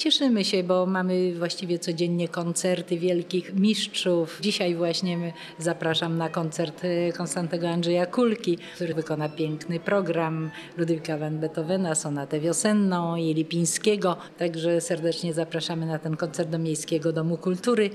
Cieszymy 0.02 0.44
się, 0.44 0.62
bo 0.62 0.86
mamy 0.86 1.34
właściwie 1.34 1.78
codziennie 1.78 2.28
koncerty 2.28 2.98
wielkich 2.98 3.54
mistrzów. 3.54 4.38
Dzisiaj 4.40 4.74
właśnie 4.74 5.32
zapraszam 5.58 6.18
na 6.18 6.28
koncert 6.28 6.84
e, 6.84 7.12
Konstantego 7.12 7.68
Andrzeja 7.68 8.06
Kulki, 8.06 8.58
który 8.74 8.94
wykona 8.94 9.28
piękny 9.28 9.80
program 9.80 10.50
Ludwika 10.76 11.18
van 11.18 11.38
Beethovena, 11.38 11.94
sonatę 11.94 12.40
wiosenną 12.40 13.16
i 13.16 13.34
Lipińskiego. 13.34 14.16
Także 14.38 14.80
serdecznie 14.80 15.34
zapraszamy 15.34 15.86
na 15.86 15.98
ten 15.98 16.16
koncert 16.16 16.50
do 16.50 16.58
Miejskiego 16.58 17.12
Domu 17.12 17.36
Kultury. 17.36 17.90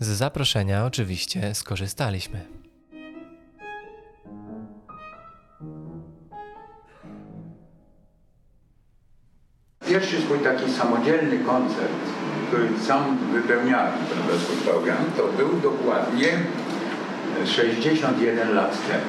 Z 0.00 0.06
zaproszenia 0.06 0.86
oczywiście 0.86 1.54
skorzystaliśmy. 1.54 2.63
Pierwszy 9.94 10.20
swój 10.20 10.38
taki 10.38 10.70
samodzielny 10.72 11.38
koncert, 11.38 11.92
który 12.48 12.68
sam 12.86 13.18
wypełniałem 13.32 13.92
swój 14.44 14.56
program, 14.56 15.04
to 15.16 15.22
był 15.22 15.48
dokładnie 15.48 16.28
61 17.46 18.54
lat 18.54 18.78
temu. 18.88 19.04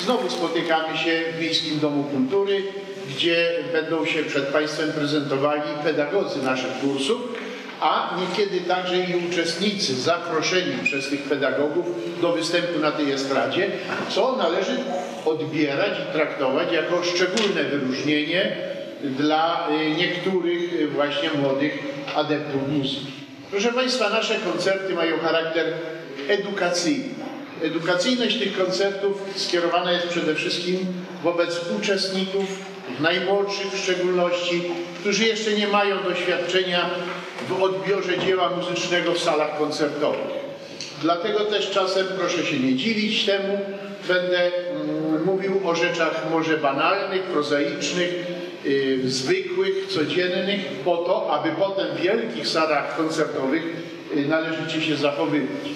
Znowu 0.00 0.30
spotykamy 0.30 0.98
się 0.98 1.22
w 1.36 1.40
Miejskim 1.40 1.80
Domu 1.80 2.04
Kultury, 2.04 2.62
gdzie 3.08 3.50
będą 3.72 4.06
się 4.06 4.22
przed 4.22 4.44
Państwem 4.44 4.92
prezentowali 4.92 5.62
pedagodzy 5.84 6.42
naszych 6.42 6.80
kursów, 6.80 7.31
a 7.82 8.16
niekiedy 8.20 8.60
także 8.60 8.96
i 8.96 9.26
uczestnicy 9.28 9.94
zaproszeni 9.94 10.72
przez 10.84 11.08
tych 11.08 11.22
pedagogów 11.22 11.86
do 12.20 12.32
występu 12.32 12.78
na 12.78 12.92
tej 12.92 13.12
estradzie, 13.12 13.70
co 14.08 14.36
należy 14.36 14.76
odbierać 15.24 15.90
i 15.98 16.12
traktować 16.12 16.72
jako 16.72 17.04
szczególne 17.04 17.64
wyróżnienie 17.64 18.56
dla 19.02 19.68
y, 19.70 19.90
niektórych 19.90 20.92
właśnie 20.92 21.30
młodych 21.30 21.78
adeptów 22.14 22.68
muzyki. 22.68 23.12
Proszę 23.50 23.72
Państwa, 23.72 24.10
nasze 24.10 24.34
koncerty 24.34 24.94
mają 24.94 25.18
charakter 25.18 25.66
edukacyjny. 26.28 27.14
Edukacyjność 27.62 28.38
tych 28.38 28.58
koncertów 28.58 29.22
skierowana 29.36 29.92
jest 29.92 30.08
przede 30.08 30.34
wszystkim 30.34 30.78
wobec 31.22 31.60
uczestników, 31.78 32.44
najmłodszych 33.00 33.72
w 33.72 33.82
szczególności, 33.82 34.62
którzy 35.00 35.24
jeszcze 35.24 35.52
nie 35.52 35.68
mają 35.68 36.02
doświadczenia 36.02 36.90
w 37.48 37.62
odbiorze 37.62 38.18
dzieła 38.18 38.50
muzycznego 38.50 39.12
w 39.12 39.18
salach 39.18 39.58
koncertowych. 39.58 40.42
Dlatego 41.02 41.40
też 41.40 41.70
czasem, 41.70 42.06
proszę 42.18 42.46
się 42.46 42.60
nie 42.60 42.74
dziwić 42.74 43.26
temu, 43.26 43.58
będę 44.08 44.40
mm, 44.40 45.24
mówił 45.24 45.60
o 45.64 45.74
rzeczach 45.74 46.24
może 46.30 46.58
banalnych, 46.58 47.22
prozaicznych, 47.22 48.26
yy, 48.64 49.10
zwykłych, 49.10 49.86
codziennych, 49.86 50.60
po 50.84 50.96
to, 50.96 51.30
aby 51.30 51.50
potem 51.50 51.86
w 51.96 52.00
wielkich 52.00 52.48
salach 52.48 52.96
koncertowych 52.96 53.62
yy, 54.14 54.28
należycie 54.28 54.82
się 54.82 54.96
zachowywać. 54.96 55.68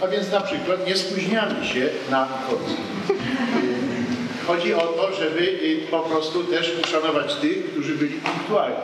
A 0.00 0.06
więc 0.06 0.32
na 0.32 0.40
przykład 0.40 0.86
nie 0.86 0.96
spóźniamy 0.96 1.66
się 1.66 1.88
na 2.10 2.28
koncert. 2.48 2.96
Chodzi 4.46 4.74
o 4.74 4.86
to, 4.86 5.14
żeby 5.14 5.40
y, 5.40 5.80
po 5.90 6.00
prostu 6.00 6.44
też 6.44 6.72
uszanować 6.84 7.34
tych, 7.34 7.70
którzy 7.70 7.94
byli 7.94 8.14
punktualni. 8.14 8.76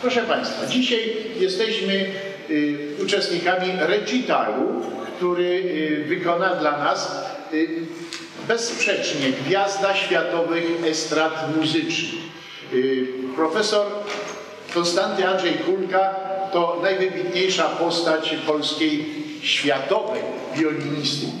Proszę 0.00 0.22
Państwa, 0.22 0.66
dzisiaj 0.66 1.16
jesteśmy 1.40 2.06
y, 2.50 2.78
uczestnikami 3.04 3.72
recitalu, 3.78 4.82
który 5.16 5.44
y, 5.44 6.04
wykona 6.08 6.54
dla 6.54 6.78
nas 6.78 7.26
bezsprzecznie 8.48 9.30
gwiazda 9.30 9.96
światowych 9.96 10.64
estrad 10.84 11.56
muzycznych. 11.56 12.22
Profesor 13.36 13.86
Konstanty 14.74 15.28
Andrzej 15.28 15.52
Kulka 15.52 16.14
to 16.52 16.80
najwybitniejsza 16.82 17.64
postać 17.64 18.34
polskiej 18.46 19.04
światowej 19.42 20.22
wiolinistyki. 20.56 21.32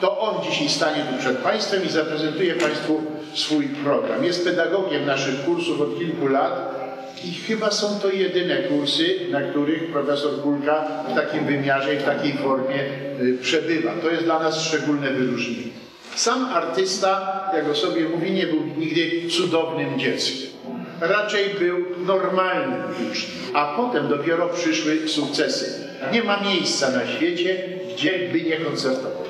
To 0.00 0.18
on 0.20 0.44
dzisiaj 0.50 0.68
stanie 0.68 1.04
tu 1.12 1.18
przed 1.18 1.38
Państwem 1.38 1.84
i 1.84 1.88
zaprezentuje 1.88 2.54
Państwu 2.54 3.02
swój 3.34 3.68
program. 3.68 4.24
Jest 4.24 4.44
pedagogiem 4.44 5.06
naszych 5.06 5.44
kursów 5.44 5.80
od 5.80 5.98
kilku 5.98 6.26
lat 6.26 6.83
i 7.28 7.34
chyba 7.34 7.70
są 7.70 8.00
to 8.00 8.10
jedyne 8.10 8.56
kursy, 8.56 9.16
na 9.30 9.40
których 9.40 9.92
profesor 9.92 10.42
Kulka 10.42 10.84
w 11.08 11.14
takim 11.14 11.46
wymiarze 11.46 11.94
i 11.94 11.98
w 11.98 12.02
takiej 12.02 12.32
formie 12.32 12.80
y, 13.20 13.38
przebywa. 13.42 13.92
To 14.02 14.10
jest 14.10 14.24
dla 14.24 14.38
nas 14.38 14.60
szczególne 14.60 15.10
wyróżnienie. 15.10 15.70
Sam 16.14 16.44
artysta, 16.44 17.40
jak 17.54 17.68
o 17.68 17.74
sobie 17.74 18.08
mówi, 18.08 18.32
nie 18.32 18.46
był 18.46 18.60
nigdy 18.78 19.28
cudownym 19.28 19.98
dzieckiem. 19.98 20.50
Raczej 21.00 21.44
był 21.58 21.84
normalnym 22.06 22.82
uczniem, 23.10 23.54
a 23.54 23.76
potem 23.76 24.08
dopiero 24.08 24.48
przyszły 24.48 25.08
sukcesy. 25.08 25.88
Nie 26.12 26.22
ma 26.22 26.40
miejsca 26.40 26.90
na 26.90 27.06
świecie, 27.06 27.68
gdzie 27.94 28.28
by 28.32 28.42
nie 28.42 28.56
koncertował. 28.56 29.24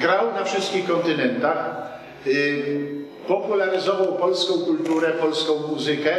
Grał 0.00 0.32
na 0.34 0.44
wszystkich 0.44 0.86
kontynentach, 0.86 1.82
yy, 2.26 3.00
popularyzował 3.28 4.18
polską 4.18 4.54
kulturę, 4.58 5.10
polską 5.10 5.68
muzykę, 5.68 6.16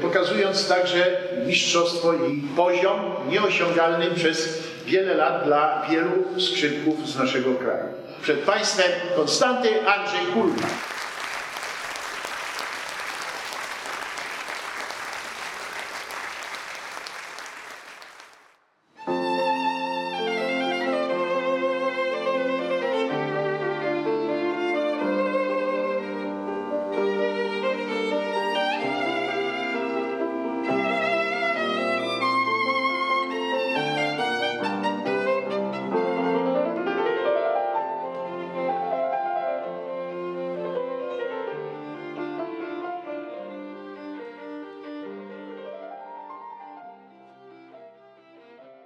pokazując 0.00 0.68
także 0.68 1.16
mistrzostwo 1.46 2.14
i 2.14 2.42
poziom 2.56 3.00
nieosiągalny 3.28 4.10
przez 4.10 4.62
wiele 4.86 5.14
lat 5.14 5.44
dla 5.44 5.86
wielu 5.90 6.40
skrzypków 6.40 7.08
z 7.08 7.18
naszego 7.18 7.54
kraju. 7.54 7.84
Przed 8.22 8.38
Państwem 8.38 8.90
Konstanty 9.16 9.68
Andrzej 9.86 10.26
Kulka. 10.34 10.66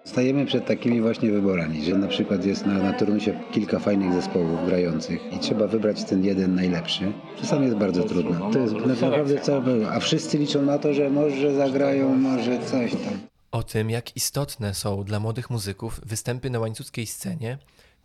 Stajemy 0.05 0.47
przed 0.47 0.67
takimi 0.67 1.01
właśnie 1.01 1.31
wyborami, 1.31 1.85
że 1.85 1.99
na 1.99 2.09
przykład 2.09 2.45
jest 2.45 2.67
na, 2.67 2.73
na 2.75 2.93
turnusie 2.93 3.41
kilka 3.53 3.79
fajnych 3.79 4.13
zespołów 4.13 4.67
grających 4.67 5.33
i 5.33 5.39
trzeba 5.39 5.67
wybrać 5.67 6.05
ten 6.05 6.25
jeden 6.25 6.55
najlepszy. 6.55 7.13
Czasami 7.41 7.65
jest 7.65 7.77
bardzo 7.77 8.05
trudno. 8.05 8.51
To 8.51 8.59
jest 8.59 8.75
naprawdę 8.75 9.41
całe, 9.41 9.91
a 9.91 10.01
wszyscy 10.01 10.39
liczą 10.39 10.63
na 10.63 10.79
to, 10.79 10.95
że 10.95 11.11
może 11.11 11.55
zagrają, 11.55 12.15
może 12.15 12.59
coś 12.59 12.91
tam. 12.91 13.19
O 13.53 13.63
tym, 13.63 13.91
jak 13.91 14.17
istotne 14.17 14.75
są 14.75 15.05
dla 15.05 15.21
młodych 15.21 15.51
muzyków 15.51 16.01
występy 16.07 16.51
na 16.51 16.59
łańcuckiej 16.61 17.07
scenie, 17.07 17.59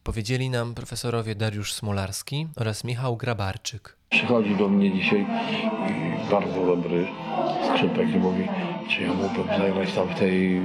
powiedzieli 0.03 0.49
nam 0.49 0.73
profesorowie 0.73 1.35
Dariusz 1.35 1.73
Smolarski 1.73 2.47
oraz 2.55 2.83
Michał 2.83 3.17
Grabarczyk. 3.17 3.95
Przychodzi 4.09 4.55
do 4.55 4.69
mnie 4.69 4.91
dzisiaj 4.91 5.25
bardzo 6.31 6.65
dobry 6.65 7.07
skrzypek 7.69 8.09
i 8.15 8.17
mówi, 8.17 8.47
czy 8.89 9.01
ja 9.01 9.13
mógłbym 9.13 9.47
zagrać 9.47 9.93
tam 9.93 10.09
w 10.15 10.19
tej 10.19 10.61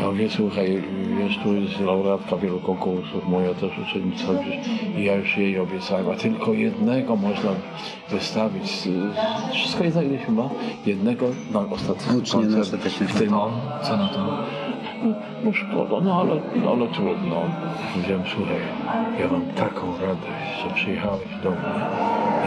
ja 0.00 0.06
mówię, 0.06 0.30
słuchaj, 0.30 0.82
wiesz, 1.18 1.38
tu 1.42 1.54
jest 1.54 1.80
laureatka 1.80 2.36
wielu 2.36 2.60
konkursów, 2.60 3.28
moja 3.28 3.54
też 3.54 3.70
uczennica, 3.78 4.24
i 4.96 5.04
ja 5.04 5.14
już 5.14 5.36
jej 5.36 5.58
obiecałem, 5.58 6.10
a 6.10 6.14
tylko 6.14 6.52
jednego 6.52 7.16
można 7.16 7.50
wystawić. 8.10 8.88
Wszystko 9.52 9.84
jedno 9.84 10.02
ile 10.02 10.18
się 10.18 10.32
ma? 10.32 10.48
Jednego 10.86 11.26
na 11.52 11.60
ostatni 11.60 12.16
Ucznie 12.18 12.40
koncert. 12.40 12.62
ostatecznie. 12.62 13.06
W 13.06 13.18
tym, 13.18 13.30
Co 13.82 13.96
na 13.96 14.08
to? 14.08 14.18
no, 15.04 15.14
no 15.44 15.52
szkoda, 15.52 16.00
no 16.04 16.20
ale, 16.20 16.40
no 16.64 16.70
ale 16.70 16.86
trudno. 16.88 17.36
Powiedziałem, 17.94 18.22
słuchaj, 18.36 18.56
ja 19.20 19.28
mam 19.32 19.42
taką 19.46 19.86
radość, 19.86 20.62
że 20.68 20.74
przyjechałeś 20.74 21.28
do 21.44 21.50
mnie 21.50 21.58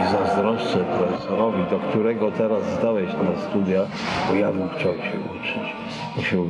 i 0.00 0.12
zazdroszczę 0.12 0.78
profesorowi, 0.98 1.58
do 1.70 1.78
którego 1.78 2.30
teraz 2.30 2.78
zdałeś 2.78 3.08
na 3.08 3.40
studia, 3.48 3.80
bo 4.28 4.34
ja 4.34 4.52
bym 4.52 4.68
chciał 4.68 4.92
się 4.92 5.18
uczyć. 5.40 5.72
Musiał, 6.16 6.44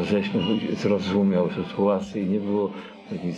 żeśmy 0.00 0.40
zrozumiał 0.82 1.48
sytuację 1.50 2.22
i 2.22 2.26
nie 2.26 2.40
było 2.40 2.70
takich... 3.10 3.36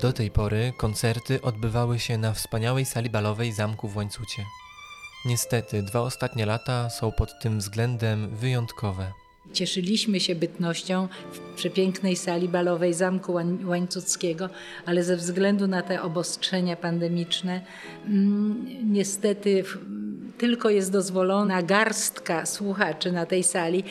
Do 0.00 0.12
tej 0.12 0.30
pory 0.30 0.72
koncerty 0.78 1.42
odbywały 1.42 1.98
się 1.98 2.18
na 2.18 2.32
wspaniałej 2.32 2.84
sali 2.84 3.10
balowej 3.10 3.52
zamku 3.52 3.88
w 3.88 3.96
Łańcucie. 3.96 4.42
Niestety, 5.26 5.82
dwa 5.82 6.00
ostatnie 6.00 6.46
lata 6.46 6.90
są 6.90 7.12
pod 7.12 7.38
tym 7.42 7.58
względem 7.58 8.36
wyjątkowe. 8.36 9.12
Cieszyliśmy 9.52 10.20
się 10.20 10.34
bytnością 10.34 11.08
w 11.32 11.38
przepięknej 11.56 12.16
sali 12.16 12.48
balowej 12.48 12.94
Zamku 12.94 13.32
Łań- 13.32 13.64
Łańcuckiego, 13.64 14.48
ale 14.86 15.02
ze 15.04 15.16
względu 15.16 15.66
na 15.66 15.82
te 15.82 16.02
obostrzenia 16.02 16.76
pandemiczne, 16.76 17.60
mm, 18.06 18.66
niestety 18.92 19.64
tylko 20.38 20.70
jest 20.70 20.92
dozwolona 20.92 21.62
garstka 21.62 22.46
słuchaczy 22.46 23.12
na 23.12 23.26
tej 23.26 23.42
sali, 23.42 23.84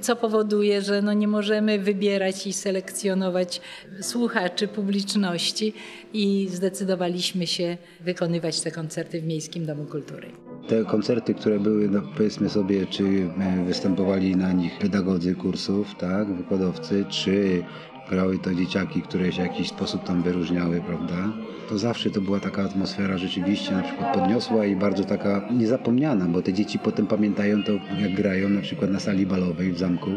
co 0.00 0.16
powoduje, 0.16 0.82
że 0.82 1.02
no 1.02 1.12
nie 1.12 1.28
możemy 1.28 1.78
wybierać 1.78 2.46
i 2.46 2.52
selekcjonować 2.52 3.60
słuchaczy 4.00 4.68
publiczności 4.68 5.72
i 6.12 6.48
zdecydowaliśmy 6.50 7.46
się 7.46 7.76
wykonywać 8.00 8.60
te 8.60 8.70
koncerty 8.70 9.20
w 9.20 9.24
Miejskim 9.24 9.66
Domu 9.66 9.84
Kultury. 9.84 10.28
Te 10.68 10.84
koncerty, 10.84 11.34
które 11.34 11.60
były, 11.60 11.88
no 11.88 12.02
powiedzmy 12.16 12.50
sobie, 12.50 12.86
czy 12.86 13.04
e, 13.04 13.64
występowali 13.64 14.36
na 14.36 14.52
nich 14.52 14.78
pedagodzy 14.78 15.34
kursów, 15.34 15.94
tak, 15.98 16.34
wykładowcy, 16.34 17.04
czy 17.08 17.64
grały 18.10 18.38
to 18.38 18.54
dzieciaki, 18.54 19.02
które 19.02 19.32
się 19.32 19.42
w 19.42 19.46
jakiś 19.46 19.68
sposób 19.68 20.04
tam 20.04 20.22
wyróżniały, 20.22 20.80
prawda? 20.80 21.32
To 21.68 21.78
zawsze 21.78 22.10
to 22.10 22.20
była 22.20 22.40
taka 22.40 22.62
atmosfera 22.62 23.18
rzeczywiście 23.18 23.72
na 23.72 23.82
przykład 23.82 24.14
podniosła 24.14 24.66
i 24.66 24.76
bardzo 24.76 25.04
taka 25.04 25.48
niezapomniana, 25.52 26.26
bo 26.26 26.42
te 26.42 26.52
dzieci 26.52 26.78
potem 26.78 27.06
pamiętają 27.06 27.62
to, 27.62 27.72
jak 27.72 28.14
grają 28.14 28.48
na 28.48 28.60
przykład 28.60 28.90
na 28.90 29.00
sali 29.00 29.26
balowej 29.26 29.72
w 29.72 29.78
zamku, 29.78 30.10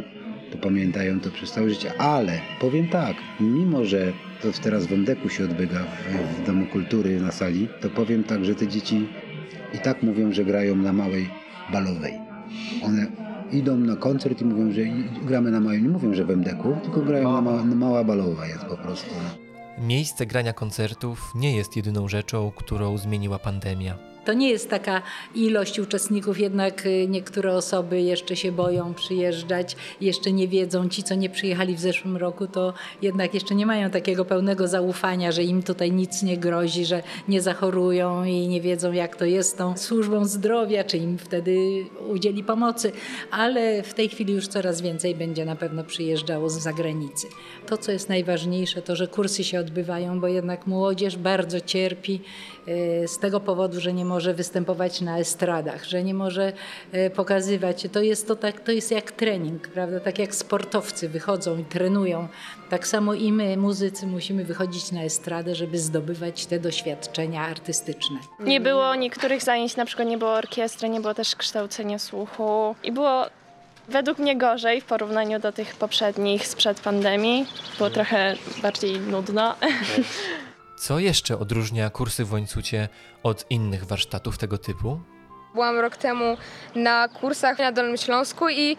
to 0.51 0.57
pamiętają 0.57 1.19
to 1.19 1.29
przez 1.29 1.51
całe 1.51 1.69
życie. 1.69 2.01
Ale 2.01 2.39
powiem 2.59 2.87
tak, 2.87 3.15
mimo 3.39 3.85
że 3.85 4.13
to 4.41 4.47
teraz 4.63 4.85
w 4.85 4.93
Emdeku 4.93 5.29
się 5.29 5.43
odbywa 5.43 5.79
w, 5.79 6.41
w 6.41 6.45
Domu 6.45 6.65
Kultury 6.65 7.21
na 7.21 7.31
sali, 7.31 7.67
to 7.81 7.89
powiem 7.89 8.23
tak, 8.23 8.45
że 8.45 8.55
te 8.55 8.67
dzieci 8.67 9.07
i 9.73 9.77
tak 9.77 10.03
mówią, 10.03 10.31
że 10.31 10.45
grają 10.45 10.75
na 10.75 10.93
małej 10.93 11.29
balowej. 11.71 12.13
One 12.83 13.26
idą 13.51 13.77
na 13.77 13.95
koncert 13.95 14.41
i 14.41 14.45
mówią, 14.45 14.71
że 14.71 14.81
gramy 15.25 15.51
na 15.51 15.59
małej, 15.59 15.81
nie 15.81 15.89
mówią, 15.89 16.13
że 16.13 16.25
w 16.25 16.29
MDK-u, 16.29 16.75
tylko 16.83 17.01
grają 17.01 17.31
na, 17.31 17.41
ma, 17.41 17.63
na 17.63 17.75
mała 17.75 18.03
balowa 18.03 18.47
jest 18.47 18.65
po 18.65 18.77
prostu. 18.77 19.09
No. 19.23 19.47
Miejsce 19.87 20.25
grania 20.25 20.53
koncertów 20.53 21.31
nie 21.35 21.55
jest 21.55 21.75
jedyną 21.75 22.07
rzeczą, 22.07 22.51
którą 22.55 22.97
zmieniła 22.97 23.39
pandemia. 23.39 23.97
To 24.27 24.33
nie 24.33 24.49
jest 24.49 24.69
taka 24.69 25.01
ilość 25.35 25.79
uczestników, 25.79 26.39
jednak 26.39 26.85
y, 26.85 27.07
niektóre 27.09 27.55
osoby 27.55 28.01
jeszcze 28.01 28.35
się 28.35 28.51
boją 28.51 28.93
przyjeżdżać, 28.93 29.75
jeszcze 30.01 30.31
nie 30.31 30.47
wiedzą. 30.47 30.89
Ci, 30.89 31.03
co 31.03 31.15
nie 31.15 31.29
przyjechali 31.29 31.75
w 31.75 31.79
zeszłym 31.79 32.17
roku, 32.17 32.47
to 32.47 32.73
jednak 33.01 33.33
jeszcze 33.33 33.55
nie 33.55 33.65
mają 33.65 33.89
takiego 33.89 34.25
pełnego 34.25 34.67
zaufania, 34.67 35.31
że 35.31 35.43
im 35.43 35.63
tutaj 35.63 35.91
nic 35.91 36.23
nie 36.23 36.37
grozi, 36.37 36.85
że 36.85 37.03
nie 37.27 37.41
zachorują 37.41 38.23
i 38.23 38.47
nie 38.47 38.61
wiedzą, 38.61 38.91
jak 38.91 39.15
to 39.15 39.25
jest 39.25 39.49
z 39.49 39.55
tą 39.55 39.77
służbą 39.77 40.25
zdrowia, 40.25 40.83
czy 40.83 40.97
im 40.97 41.17
wtedy 41.17 41.85
udzieli 42.09 42.43
pomocy. 42.43 42.91
Ale 43.31 43.83
w 43.83 43.93
tej 43.93 44.09
chwili 44.09 44.33
już 44.33 44.47
coraz 44.47 44.81
więcej 44.81 45.15
będzie 45.15 45.45
na 45.45 45.55
pewno 45.55 45.83
przyjeżdżało 45.83 46.49
z 46.49 46.59
zagranicy. 46.59 47.27
To, 47.67 47.77
co 47.77 47.91
jest 47.91 48.09
najważniejsze, 48.09 48.81
to, 48.81 48.95
że 48.95 49.07
kursy 49.07 49.43
się 49.43 49.59
odbywają, 49.59 50.19
bo 50.19 50.27
jednak 50.27 50.67
młodzież 50.67 51.17
bardzo 51.17 51.61
cierpi 51.61 52.21
e, 52.67 53.07
z 53.07 53.17
tego 53.17 53.39
powodu, 53.39 53.79
że 53.79 53.93
nie 53.93 54.05
może 54.05 54.16
występować 54.33 55.01
na 55.01 55.19
estradach, 55.19 55.83
że 55.83 56.03
nie 56.03 56.13
może 56.13 56.53
e, 56.91 57.09
pokazywać 57.09 57.81
się. 57.81 57.89
To 57.89 58.01
jest, 58.01 58.27
to, 58.27 58.35
tak, 58.35 58.59
to 58.59 58.71
jest 58.71 58.91
jak 58.91 59.11
trening, 59.11 59.67
prawda? 59.67 59.99
Tak 59.99 60.19
jak 60.19 60.35
sportowcy 60.35 61.09
wychodzą 61.09 61.57
i 61.57 61.65
trenują, 61.65 62.27
tak 62.69 62.87
samo 62.87 63.13
i 63.13 63.31
my, 63.31 63.57
muzycy, 63.57 64.07
musimy 64.07 64.43
wychodzić 64.43 64.91
na 64.91 65.03
estradę, 65.03 65.55
żeby 65.55 65.79
zdobywać 65.79 66.45
te 66.45 66.59
doświadczenia 66.59 67.41
artystyczne. 67.41 68.17
Nie 68.39 68.61
było 68.61 68.95
niektórych 68.95 69.43
zajęć, 69.43 69.75
na 69.75 69.85
przykład 69.85 70.07
nie 70.07 70.17
było 70.17 70.31
orkiestry, 70.31 70.89
nie 70.89 71.01
było 71.01 71.13
też 71.13 71.35
kształcenia 71.35 71.99
słuchu 71.99 72.75
i 72.83 72.91
było 72.91 73.25
według 73.89 74.19
mnie 74.19 74.35
gorzej 74.35 74.81
w 74.81 74.85
porównaniu 74.85 75.39
do 75.39 75.51
tych 75.51 75.75
poprzednich 75.75 76.47
sprzed 76.47 76.79
pandemii. 76.79 77.45
Było 77.77 77.89
trochę 77.89 78.35
bardziej 78.61 78.99
nudno. 78.99 79.55
Co 80.77 80.99
jeszcze 80.99 81.39
odróżnia 81.39 81.89
kursy 81.89 82.25
w 82.25 82.33
Łańcucie 82.33 82.89
od 83.23 83.45
innych 83.49 83.85
warsztatów 83.85 84.37
tego 84.37 84.57
typu? 84.57 84.99
Byłam 85.53 85.79
rok 85.79 85.97
temu 85.97 86.37
na 86.75 87.07
kursach 87.07 87.59
na 87.59 87.71
Dolnym 87.71 87.97
Śląsku 87.97 88.49
i 88.49 88.77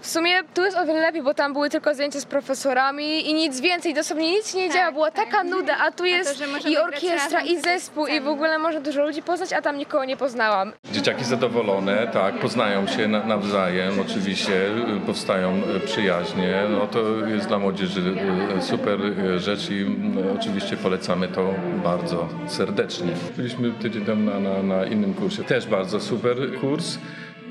w 0.00 0.06
sumie 0.08 0.42
tu 0.54 0.64
jest 0.64 0.76
o 0.76 0.86
wiele 0.86 1.00
lepiej, 1.00 1.22
bo 1.22 1.34
tam 1.34 1.52
były 1.52 1.70
tylko 1.70 1.94
zajęcia 1.94 2.20
z 2.20 2.24
profesorami 2.24 3.30
i 3.30 3.34
nic 3.34 3.60
więcej, 3.60 3.94
dosłownie 3.94 4.30
nic 4.30 4.52
się 4.52 4.58
nie 4.58 4.70
działo, 4.70 4.92
była 4.92 5.10
taka 5.10 5.44
nuda, 5.44 5.76
a 5.78 5.90
tu 5.90 6.04
jest 6.04 6.38
że 6.38 6.46
możemy 6.46 6.74
i 6.74 6.78
orkiestra, 6.78 7.40
i 7.40 7.60
zespół, 7.60 8.06
i 8.06 8.20
w 8.20 8.28
ogóle 8.28 8.58
można 8.58 8.80
dużo 8.80 9.02
ludzi 9.02 9.22
poznać, 9.22 9.52
a 9.52 9.62
tam 9.62 9.78
nikogo 9.78 10.04
nie 10.04 10.16
poznałam. 10.16 10.72
Dzieciaki 10.92 11.24
zadowolone, 11.24 12.06
tak, 12.12 12.34
poznają 12.34 12.86
się 12.86 13.08
na, 13.08 13.26
nawzajem, 13.26 14.00
oczywiście 14.00 14.52
y, 14.96 15.00
powstają 15.06 15.62
y, 15.76 15.80
przyjaźnie. 15.80 16.62
No 16.70 16.86
to 16.86 17.26
jest 17.26 17.48
dla 17.48 17.58
młodzieży 17.58 18.14
y, 18.58 18.62
super 18.62 18.98
rzecz 19.36 19.70
i 19.70 19.82
mm, 19.82 20.36
oczywiście 20.40 20.76
polecamy 20.76 21.28
to 21.28 21.54
bardzo 21.84 22.28
serdecznie. 22.46 23.12
Byliśmy 23.36 23.70
tydzień 23.70 24.04
temu 24.04 24.30
na, 24.30 24.40
na, 24.40 24.62
na 24.62 24.84
innym 24.84 25.14
kursie, 25.14 25.44
też 25.44 25.66
bardzo 25.66 26.00
super 26.00 26.36
kurs. 26.60 26.98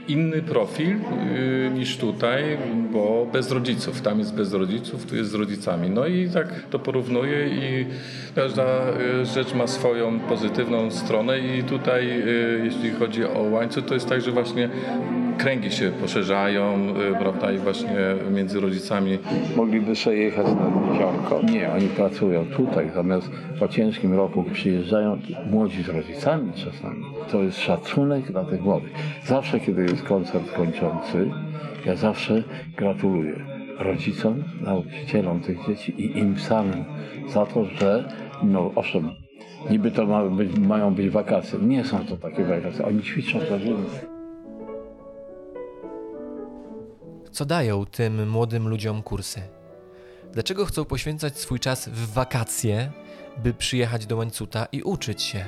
Inny 0.08 0.42
profil 0.42 0.96
y, 0.96 1.72
niż 1.74 1.98
tutaj, 1.98 2.58
bo 2.92 3.28
bez 3.34 3.52
rodziców. 3.52 4.02
Tam 4.02 4.20
jest 4.20 4.36
bez 4.36 4.54
rodziców, 4.54 5.06
tu 5.06 5.16
jest 5.16 5.32
z 5.32 5.34
rodzicami. 5.34 5.90
No 5.90 6.08
i 6.08 6.30
tak 6.30 6.64
to 6.70 6.80
porównuję 6.80 7.48
i 7.48 7.86
każda 8.36 8.64
y, 9.22 9.26
rzecz 9.26 9.54
ma 9.54 9.68
swoją 9.68 10.20
pozytywną 10.20 10.92
stronę 10.92 11.40
i 11.40 11.64
tutaj 11.64 12.22
y, 12.22 12.62
jeśli 12.64 12.92
chodzi 12.92 13.26
o 13.26 13.40
łańcuch, 13.40 13.86
to 13.86 13.94
jest 13.94 14.10
tak, 14.10 14.22
że 14.22 14.32
właśnie 14.32 14.70
kręgi 15.38 15.72
się 15.72 15.92
poszerzają, 16.02 16.90
y, 16.90 17.20
prawda, 17.20 17.52
i 17.52 17.58
właśnie 17.58 18.16
między 18.32 18.60
rodzicami. 18.60 19.20
Mogliby 19.56 19.96
sobie 19.96 20.18
jechać 20.18 20.46
na 20.46 20.92
jeziorko. 20.92 21.42
Nie, 21.52 21.72
oni 21.72 21.88
pracują 21.88 22.46
tutaj, 22.46 22.92
zamiast 22.96 23.30
po 23.60 23.68
ciężkim 23.68 24.14
roku 24.14 24.44
przyjeżdżają 24.54 25.20
młodzi 25.52 25.84
z 25.84 25.90
rodzicami 25.90 26.52
czasami. 26.54 27.06
To 27.32 27.42
jest 27.44 27.60
szacunek 27.60 28.32
dla 28.32 28.44
tych 28.44 28.62
młodych. 28.62 28.92
Zawsze, 29.26 29.60
kiedy 29.60 29.82
jest 29.82 30.04
koncert 30.04 30.52
kończący, 30.52 31.32
ja 31.86 31.96
zawsze 31.96 32.44
gratuluję 32.78 33.55
rodzicom, 33.80 34.44
nauczycielom 34.62 35.40
tych 35.40 35.68
dzieci 35.68 36.02
i 36.02 36.18
im 36.18 36.40
samym 36.40 36.86
za 37.30 37.46
to, 37.46 37.66
że 37.66 38.14
no 38.44 38.72
owszem, 38.76 39.12
niby 39.70 39.92
to 39.92 40.06
ma 40.06 40.26
być, 40.26 40.58
mają 40.58 40.94
być 40.94 41.10
wakacje. 41.10 41.60
Nie 41.60 41.86
są 41.86 42.06
to 42.06 42.18
takie 42.18 42.46
wakacje, 42.46 42.86
oni 42.86 43.04
ćwiczą 43.04 43.40
dla 43.40 43.60
życia. 43.60 43.76
Co 47.32 47.46
dają 47.46 47.86
tym 47.86 48.30
młodym 48.30 48.68
ludziom 48.68 49.04
kursy? 49.04 49.42
Dlaczego 50.32 50.66
chcą 50.66 50.86
poświęcać 50.86 51.38
swój 51.40 51.60
czas 51.60 51.90
w 51.90 52.14
wakacje, 52.14 52.92
by 53.44 53.54
przyjechać 53.54 54.06
do 54.06 54.18
Łańcuta 54.18 54.68
i 54.72 54.82
uczyć 54.84 55.22
się? 55.22 55.46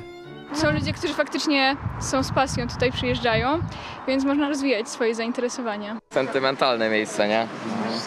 Są 0.54 0.72
ludzie, 0.72 0.94
którzy 0.94 1.14
faktycznie 1.14 1.78
są 2.00 2.24
z 2.24 2.32
pasją 2.32 2.68
tutaj 2.68 2.92
przyjeżdżają, 2.92 3.60
więc 4.08 4.24
można 4.24 4.50
rozwijać 4.50 4.90
swoje 4.90 5.16
zainteresowania. 5.16 6.00
Sentymentalne 6.14 6.90
miejsce, 6.90 7.28
nie? 7.28 7.48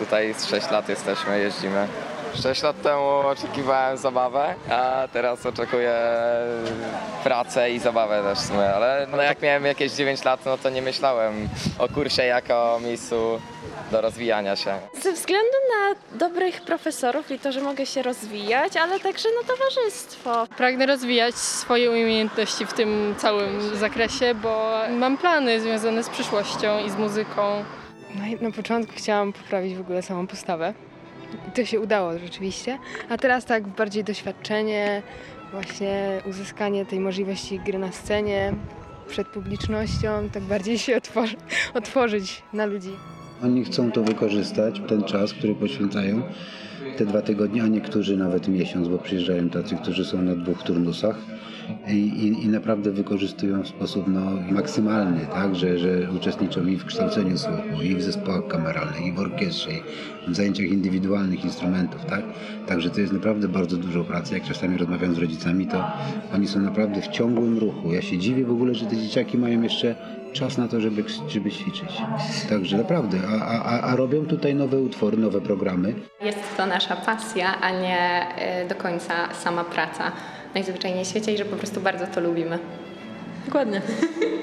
Tutaj 0.00 0.34
z 0.34 0.46
6 0.46 0.70
lat 0.70 0.88
jesteśmy, 0.88 1.40
jeździmy. 1.40 1.88
6 2.42 2.62
lat 2.62 2.82
temu 2.82 3.06
oczekiwałem 3.06 3.96
zabawę, 3.96 4.54
a 4.70 5.08
teraz 5.12 5.46
oczekuję 5.46 5.94
pracę 7.24 7.70
i 7.70 7.78
zabawę 7.78 8.22
też 8.22 8.38
w 8.38 8.46
sumie, 8.46 8.74
ale 8.74 9.06
no 9.10 9.22
jak 9.22 9.42
miałem 9.42 9.64
jakieś 9.64 9.92
9 9.92 10.24
lat, 10.24 10.40
no 10.46 10.58
to 10.58 10.70
nie 10.70 10.82
myślałem 10.82 11.48
o 11.78 11.88
kursie 11.88 12.24
jako 12.24 12.74
o 12.74 12.80
miejscu 12.80 13.40
do 13.90 14.00
rozwijania 14.00 14.56
się. 14.56 14.78
Ze 15.02 15.12
względu 15.12 15.56
na 15.78 16.18
dobrych 16.18 16.60
profesorów 16.60 17.30
i 17.30 17.38
to, 17.38 17.52
że 17.52 17.60
mogę 17.60 17.86
się 17.86 18.02
rozwijać, 18.02 18.76
ale 18.76 19.00
także 19.00 19.28
na 19.42 19.54
towarzystwo. 19.54 20.46
Pragnę 20.56 20.86
rozwijać 20.86 21.34
swoje 21.34 21.90
umiejętności 21.90 22.66
w 22.66 22.72
tym 22.72 23.14
całym 23.18 23.76
zakresie, 23.76 24.34
bo 24.34 24.72
mam 24.90 25.18
plany 25.18 25.60
związane 25.60 26.02
z 26.02 26.08
przyszłością 26.08 26.84
i 26.86 26.90
z 26.90 26.96
muzyką. 26.96 27.64
No 28.14 28.48
na 28.48 28.50
początku 28.54 28.92
chciałam 28.96 29.32
poprawić 29.32 29.74
w 29.74 29.80
ogóle 29.80 30.02
samą 30.02 30.26
postawę. 30.26 30.74
I 31.48 31.50
to 31.50 31.64
się 31.64 31.80
udało 31.80 32.18
rzeczywiście. 32.18 32.78
A 33.08 33.18
teraz 33.18 33.44
tak 33.44 33.66
bardziej 33.66 34.04
doświadczenie, 34.04 35.02
właśnie 35.52 36.22
uzyskanie 36.26 36.86
tej 36.86 37.00
możliwości 37.00 37.60
gry 37.60 37.78
na 37.78 37.92
scenie 37.92 38.52
przed 39.08 39.28
publicznością, 39.28 40.28
tak 40.32 40.42
bardziej 40.42 40.78
się 40.78 40.96
otworzy, 40.96 41.36
otworzyć 41.74 42.42
na 42.52 42.66
ludzi. 42.66 42.96
Oni 43.44 43.64
chcą 43.64 43.92
to 43.92 44.02
wykorzystać, 44.02 44.80
ten 44.88 45.02
czas, 45.02 45.32
który 45.32 45.54
poświęcają, 45.54 46.22
te 46.96 47.06
dwa 47.06 47.22
tygodnie, 47.22 47.62
a 47.62 47.66
niektórzy 47.66 48.16
nawet 48.16 48.48
miesiąc, 48.48 48.88
bo 48.88 48.98
przyjeżdżają 48.98 49.48
tacy, 49.48 49.76
którzy 49.76 50.04
są 50.04 50.22
na 50.22 50.34
dwóch 50.36 50.62
turnusach 50.62 51.18
i, 51.88 51.92
i, 51.92 52.44
i 52.44 52.48
naprawdę 52.48 52.90
wykorzystują 52.90 53.62
w 53.62 53.68
sposób 53.68 54.04
no, 54.08 54.20
maksymalny, 54.50 55.26
tak, 55.32 55.56
że, 55.56 55.78
że 55.78 56.08
uczestniczą 56.16 56.66
i 56.66 56.76
w 56.76 56.84
kształceniu 56.84 57.38
słuchu, 57.38 57.82
i 57.82 57.94
w 57.94 58.02
zespołach 58.02 58.46
kameralnych, 58.46 59.06
i 59.06 59.12
w 59.12 59.18
orkiestrze, 59.18 59.70
i 60.28 60.30
w 60.30 60.36
zajęciach 60.36 60.66
indywidualnych 60.66 61.44
instrumentów, 61.44 62.04
tak. 62.04 62.22
Także 62.66 62.90
to 62.90 63.00
jest 63.00 63.12
naprawdę 63.12 63.48
bardzo 63.48 63.76
dużo 63.76 64.04
pracy. 64.04 64.34
Jak 64.34 64.44
czasami 64.44 64.78
rozmawiam 64.78 65.14
z 65.14 65.18
rodzicami, 65.18 65.66
to 65.66 65.84
oni 66.34 66.48
są 66.48 66.60
naprawdę 66.60 67.02
w 67.02 67.08
ciągłym 67.08 67.58
ruchu. 67.58 67.92
Ja 67.92 68.02
się 68.02 68.18
dziwię 68.18 68.44
w 68.44 68.50
ogóle, 68.50 68.74
że 68.74 68.86
te 68.86 68.96
dzieciaki 68.96 69.38
mają 69.38 69.62
jeszcze 69.62 69.96
czas 70.32 70.58
na 70.58 70.68
to, 70.68 70.80
żeby, 70.80 71.04
żeby 71.28 71.50
ćwiczyć. 71.50 72.02
Także 72.48 72.76
naprawdę, 72.76 73.18
a, 73.42 73.62
a, 73.62 73.80
a 73.80 73.96
robią 73.96 74.26
tutaj 74.26 74.54
nowe 74.54 74.78
utwory, 74.78 75.16
nowe 75.16 75.40
programy. 75.40 75.94
Jest 76.22 76.56
to 76.56 76.66
nasza 76.66 76.96
pasja, 76.96 77.60
a 77.60 77.70
nie 77.70 78.26
y, 78.64 78.68
do 78.68 78.74
końca 78.74 79.34
sama 79.34 79.64
praca 79.64 80.12
najzwyczajniej 80.54 81.04
w 81.04 81.08
świecie 81.08 81.32
i 81.32 81.38
że 81.38 81.44
po 81.44 81.56
prostu 81.56 81.80
bardzo 81.80 82.06
to 82.06 82.20
lubimy. 82.20 82.58
Dokładnie. 83.46 83.82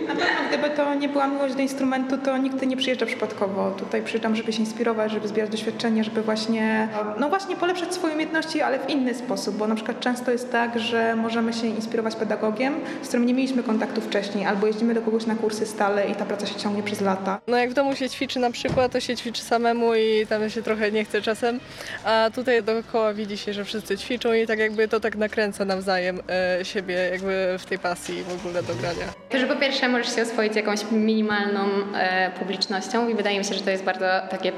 Na 0.08 0.16
pewno, 0.16 0.48
gdyby 0.50 0.70
to 0.70 0.94
nie 0.96 1.10
była 1.10 1.28
miłość 1.28 1.56
do 1.56 1.62
instrumentu, 1.62 2.18
to 2.18 2.38
nigdy 2.38 2.68
nie 2.68 2.78
przyjeżdża 2.78 3.06
przypadkowo. 3.06 3.72
Tutaj 3.72 4.04
przyjeżdżam, 4.04 4.36
żeby 4.36 4.54
się 4.54 4.60
inspirować, 4.60 5.12
żeby 5.12 5.28
zbierać 5.28 5.52
doświadczenie, 5.52 6.04
żeby 6.04 6.22
właśnie, 6.22 6.88
no 7.20 7.30
właśnie 7.30 7.56
polepszać 7.56 7.94
swoje 7.94 8.14
umiejętności, 8.14 8.62
ale 8.62 8.80
w 8.80 8.90
inny 8.90 9.16
sposób, 9.16 9.58
bo 9.58 9.68
na 9.68 9.76
przykład 9.76 10.00
często 10.00 10.32
jest 10.32 10.52
tak, 10.52 10.80
że 10.80 11.16
możemy 11.16 11.54
się 11.54 11.68
inspirować 11.68 12.16
pedagogiem, 12.16 12.74
z 13.04 13.08
którym 13.08 13.26
nie 13.26 13.34
mieliśmy 13.34 13.64
kontaktu 13.64 14.02
wcześniej, 14.02 14.46
albo 14.46 14.68
jeździmy 14.68 14.94
do 14.94 15.02
kogoś 15.02 15.26
na 15.26 15.36
kursy 15.36 15.66
stale 15.66 16.08
i 16.08 16.16
ta 16.16 16.26
praca 16.26 16.48
się 16.48 16.56
ciągnie 16.56 16.84
przez 16.84 17.02
lata. 17.02 17.40
No 17.48 17.58
jak 17.58 17.70
w 17.70 17.74
domu 17.74 17.96
się 17.96 18.10
ćwiczy 18.10 18.40
na 18.40 18.52
przykład, 18.52 18.92
to 18.92 19.00
się 19.00 19.16
ćwiczy 19.16 19.42
samemu 19.42 19.96
i 19.96 20.28
tam 20.30 20.50
się 20.50 20.62
trochę 20.62 20.92
nie 20.92 21.06
chce 21.06 21.22
czasem, 21.22 21.60
a 22.04 22.30
tutaj 22.36 22.64
dookoła 22.64 23.14
widzi 23.14 23.38
się, 23.38 23.54
że 23.54 23.66
wszyscy 23.66 23.98
ćwiczą 23.98 24.34
i 24.34 24.48
tak 24.48 24.60
jakby 24.60 24.88
to 24.88 25.00
tak 25.00 25.16
nakręca 25.16 25.66
nawzajem 25.66 26.20
e, 26.30 26.66
siebie 26.66 26.96
jakby 26.96 27.56
w 27.60 27.66
tej 27.66 27.80
pasji 27.80 28.24
w 28.24 28.34
ogóle 28.40 28.64
do 28.64 28.74
grania. 28.94 29.14
To, 29.30 29.40
że 29.40 29.48
po 29.48 29.56
pierwsze 29.56 29.90
możesz 29.90 30.16
się 30.16 30.22
oswoić 30.22 30.56
jakąś 30.56 30.92
minimalną 30.92 31.62
e, 31.96 32.32
publicznością 32.40 33.10
i 33.10 33.16
wydaje 33.16 33.40
mi 33.40 33.46
się, 33.46 33.54
że 33.54 33.62
to 33.62 33.70
jest 33.70 33.84
bardzo 33.84 34.06
takie, 34.30 34.52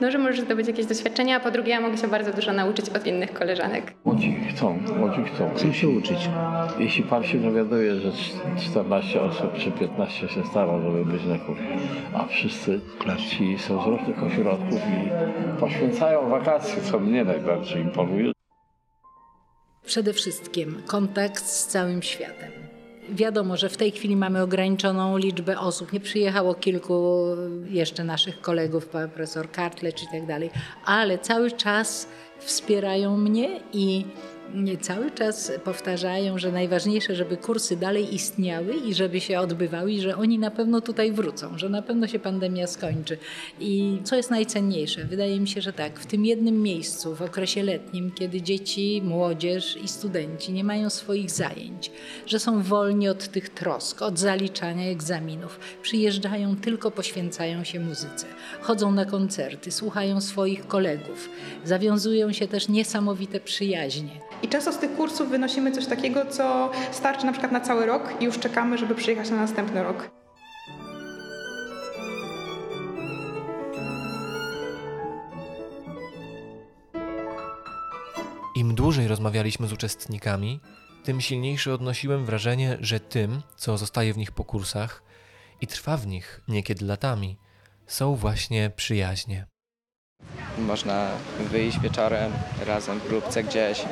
no 0.00 0.10
że 0.10 0.18
możesz 0.18 0.40
zdobyć 0.40 0.66
jakieś 0.66 0.86
doświadczenia, 0.86 1.36
a 1.36 1.40
po 1.40 1.50
drugie 1.50 1.70
ja 1.70 1.80
mogę 1.80 1.98
się 1.98 2.08
bardzo 2.08 2.32
dużo 2.32 2.52
nauczyć 2.52 2.88
od 2.88 3.06
innych 3.06 3.32
koleżanek. 3.32 3.94
Młodzi 4.04 4.40
chcą, 4.50 4.78
młodzi 4.98 5.24
chcą. 5.34 5.50
Chcą 5.56 5.72
się 5.72 5.88
uczyć. 5.88 6.18
Jeśli 6.78 7.04
pan 7.04 7.24
się 7.24 7.38
dowiaduje, 7.38 7.94
że 7.94 8.12
14 8.60 9.20
osób 9.20 9.58
czy 9.58 9.70
15 9.70 10.28
się 10.28 10.44
stara, 10.50 10.72
żeby 10.82 11.04
być 11.04 11.24
na 11.24 11.38
kursie, 11.38 11.78
a 12.14 12.26
wszyscy 12.26 12.80
ci 13.30 13.58
są 13.58 13.82
z 13.82 13.86
różnych 13.86 14.22
ośrodków 14.22 14.80
i 14.80 15.10
poświęcają 15.60 16.30
wakacje, 16.30 16.82
co 16.82 16.98
mnie 16.98 17.24
najbardziej 17.24 17.82
imponuje. 17.82 18.32
Przede 19.86 20.12
wszystkim 20.12 20.82
kontakt 20.86 21.44
z 21.44 21.66
całym 21.66 22.02
światem. 22.02 22.73
Wiadomo, 23.08 23.56
że 23.56 23.68
w 23.68 23.76
tej 23.76 23.90
chwili 23.90 24.16
mamy 24.16 24.42
ograniczoną 24.42 25.16
liczbę 25.16 25.58
osób. 25.58 25.92
Nie 25.92 26.00
przyjechało 26.00 26.54
kilku 26.54 27.26
jeszcze 27.70 28.04
naszych 28.04 28.40
kolegów, 28.40 28.86
profesor 28.86 29.48
Cartledge 29.52 30.02
i 30.02 30.06
tak 30.12 30.26
dalej, 30.26 30.50
ale 30.84 31.18
cały 31.18 31.50
czas 31.52 32.08
wspierają 32.38 33.16
mnie 33.16 33.60
i 33.72 34.04
cały 34.80 35.10
czas 35.10 35.52
powtarzają, 35.64 36.38
że 36.38 36.52
najważniejsze, 36.52 37.14
żeby 37.14 37.36
kursy 37.36 37.76
dalej 37.76 38.14
istniały 38.14 38.74
i 38.74 38.94
żeby 38.94 39.20
się 39.20 39.40
odbywały 39.40 39.92
i 39.92 40.00
że 40.00 40.16
oni 40.16 40.38
na 40.38 40.50
pewno 40.50 40.80
tutaj 40.80 41.12
wrócą, 41.12 41.58
że 41.58 41.68
na 41.68 41.82
pewno 41.82 42.06
się 42.06 42.18
pandemia 42.18 42.66
skończy. 42.66 43.18
I 43.60 43.98
co 44.04 44.16
jest 44.16 44.30
najcenniejsze? 44.30 45.04
Wydaje 45.04 45.40
mi 45.40 45.48
się, 45.48 45.60
że 45.60 45.72
tak, 45.72 46.00
w 46.00 46.06
tym 46.06 46.24
jednym 46.24 46.62
miejscu, 46.62 47.14
w 47.14 47.22
okresie 47.22 47.62
letnim, 47.62 48.10
kiedy 48.10 48.42
dzieci, 48.42 49.02
młodzież 49.04 49.76
i 49.76 49.88
studenci 49.88 50.52
nie 50.52 50.64
mają 50.64 50.90
swoich 50.90 51.30
zajęć, 51.30 51.90
że 52.26 52.38
są 52.38 52.62
wolni 52.62 53.08
od 53.08 53.28
tych 53.28 53.48
trosk, 53.48 54.02
od 54.02 54.18
zaliczania 54.18 54.90
egzaminów, 54.90 55.58
przyjeżdżają, 55.82 56.56
tylko 56.56 56.90
poświęcają 56.90 57.64
się 57.64 57.80
muzyce, 57.80 58.26
chodzą 58.60 58.92
na 58.92 59.04
koncerty, 59.04 59.72
słuchają 59.72 60.20
swoich 60.20 60.66
kolegów, 60.66 61.28
zawiązują 61.64 62.32
się 62.32 62.48
też 62.48 62.68
niesamowite 62.68 63.40
przyjaźnie. 63.40 64.33
I 64.42 64.48
często 64.48 64.72
z 64.72 64.78
tych 64.78 64.96
kursów 64.96 65.28
wynosimy 65.28 65.72
coś 65.72 65.86
takiego, 65.86 66.26
co 66.26 66.70
starczy 66.92 67.26
na 67.26 67.32
przykład 67.32 67.52
na 67.52 67.60
cały 67.60 67.86
rok 67.86 68.14
i 68.20 68.24
już 68.24 68.38
czekamy, 68.38 68.78
żeby 68.78 68.94
przyjechać 68.94 69.30
na 69.30 69.36
następny 69.36 69.82
rok. 69.82 70.10
Im 78.56 78.74
dłużej 78.74 79.08
rozmawialiśmy 79.08 79.66
z 79.66 79.72
uczestnikami, 79.72 80.60
tym 81.04 81.20
silniejsze 81.20 81.74
odnosiłem 81.74 82.24
wrażenie, 82.24 82.76
że 82.80 83.00
tym, 83.00 83.42
co 83.56 83.78
zostaje 83.78 84.14
w 84.14 84.16
nich 84.16 84.32
po 84.32 84.44
kursach 84.44 85.02
i 85.60 85.66
trwa 85.66 85.96
w 85.96 86.06
nich 86.06 86.40
niekiedy 86.48 86.84
latami, 86.84 87.38
są 87.86 88.14
właśnie 88.14 88.70
przyjaźnie. 88.76 89.46
Można 90.58 91.10
wyjść 91.40 91.80
wieczorem 91.80 92.32
razem 92.66 93.00
w 93.00 93.08
grupce 93.08 93.44
gdzieś. 93.44 93.84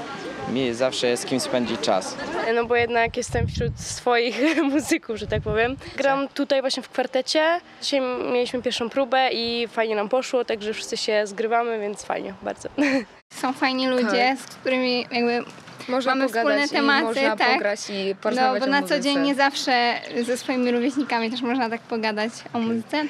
Mi 0.51 0.75
zawsze 0.75 1.07
jest 1.07 1.23
z 1.23 1.27
kim 1.27 1.41
spędzić 1.41 1.81
czas. 1.81 2.17
No 2.55 2.65
bo 2.65 2.77
jednak 2.77 3.17
jestem 3.17 3.47
wśród 3.47 3.81
swoich 3.81 4.41
muzyków, 4.73 5.17
że 5.17 5.27
tak 5.27 5.43
powiem. 5.43 5.77
Gram 5.97 6.29
tutaj 6.29 6.61
właśnie 6.61 6.83
w 6.83 6.89
kwartecie. 6.89 7.61
Dzisiaj 7.83 8.01
mieliśmy 8.33 8.63
pierwszą 8.63 8.91
próbę 8.91 9.29
i 9.33 9.69
fajnie 9.69 9.97
nam 9.97 10.09
poszło, 10.09 10.45
także 10.45 10.75
wszyscy 10.75 10.97
się 10.97 11.27
zgrywamy, 11.27 11.81
więc 11.81 12.05
fajnie, 12.05 12.35
bardzo. 12.43 12.69
Są 13.41 13.53
fajni 13.53 13.89
ludzie, 13.89 14.37
z 14.41 14.47
którymi 14.47 15.07
jakby 15.13 15.45
Można 15.89 16.15
mamy 16.15 16.27
pogadać 16.29 16.65
wspólne 16.65 16.69
tematy, 16.69 17.05
można 17.05 17.37
tak. 17.37 17.53
pograć 17.53 17.81
i 17.91 18.09
No, 18.09 18.15
porozmawiać 18.23 18.61
bo 18.61 18.67
o 18.67 18.71
na 18.71 18.83
co 18.83 19.01
dzień 19.01 19.19
nie 19.19 19.35
zawsze 19.35 19.95
ze 20.23 20.37
swoimi 20.37 20.71
rówieśnikami 20.73 21.31
też 21.31 21.43
można 21.43 21.71
tak 21.71 21.81
pogadać 21.81 22.33
o 22.53 22.59
muzyce. 22.59 23.05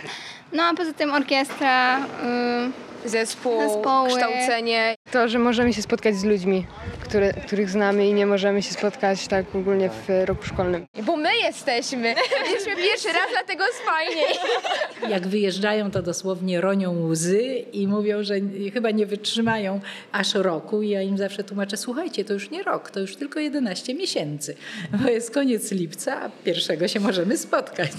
No 0.52 0.62
a 0.62 0.74
poza 0.74 0.92
tym 0.92 1.10
orkiestra, 1.14 2.00
Zespół, 3.04 3.60
zespoły. 3.60 4.08
kształcenie. 4.08 4.94
To, 5.12 5.28
że 5.28 5.38
możemy 5.38 5.72
się 5.72 5.82
spotkać 5.82 6.16
z 6.16 6.24
ludźmi, 6.24 6.66
które, 7.00 7.32
których 7.32 7.70
znamy 7.70 8.06
i 8.06 8.12
nie 8.12 8.26
możemy 8.26 8.62
się 8.62 8.72
spotkać 8.72 9.28
tak 9.28 9.54
ogólnie 9.54 9.90
w 9.90 10.24
roku 10.24 10.42
szkolnym. 10.42 10.86
Bo 11.02 11.16
my 11.16 11.28
jesteśmy. 11.42 12.14
Byliśmy 12.44 12.76
pierwszy 12.76 13.08
raz, 13.08 13.26
dlatego 13.30 13.64
jest 13.66 13.78
fajniej. 13.78 14.34
Jak 15.14 15.26
wyjeżdżają, 15.26 15.90
to 15.90 16.02
dosłownie 16.02 16.60
ronią 16.60 17.06
łzy 17.06 17.42
i 17.72 17.86
mówią, 17.86 18.22
że 18.22 18.34
chyba 18.72 18.90
nie 18.90 19.06
wytrzymają 19.06 19.80
aż 20.12 20.34
roku. 20.34 20.82
I 20.82 20.88
ja 20.88 21.02
im 21.02 21.18
zawsze 21.18 21.44
tłumaczę, 21.44 21.76
słuchajcie, 21.76 22.24
to 22.24 22.32
już 22.32 22.50
nie 22.50 22.62
rok, 22.62 22.90
to 22.90 23.00
już 23.00 23.16
tylko 23.16 23.40
11 23.40 23.94
miesięcy, 23.94 24.56
bo 24.92 25.10
jest 25.10 25.30
koniec 25.30 25.72
lipca, 25.72 26.22
a 26.22 26.30
pierwszego 26.44 26.88
się 26.88 27.00
możemy 27.00 27.38
spotkać. 27.38 27.92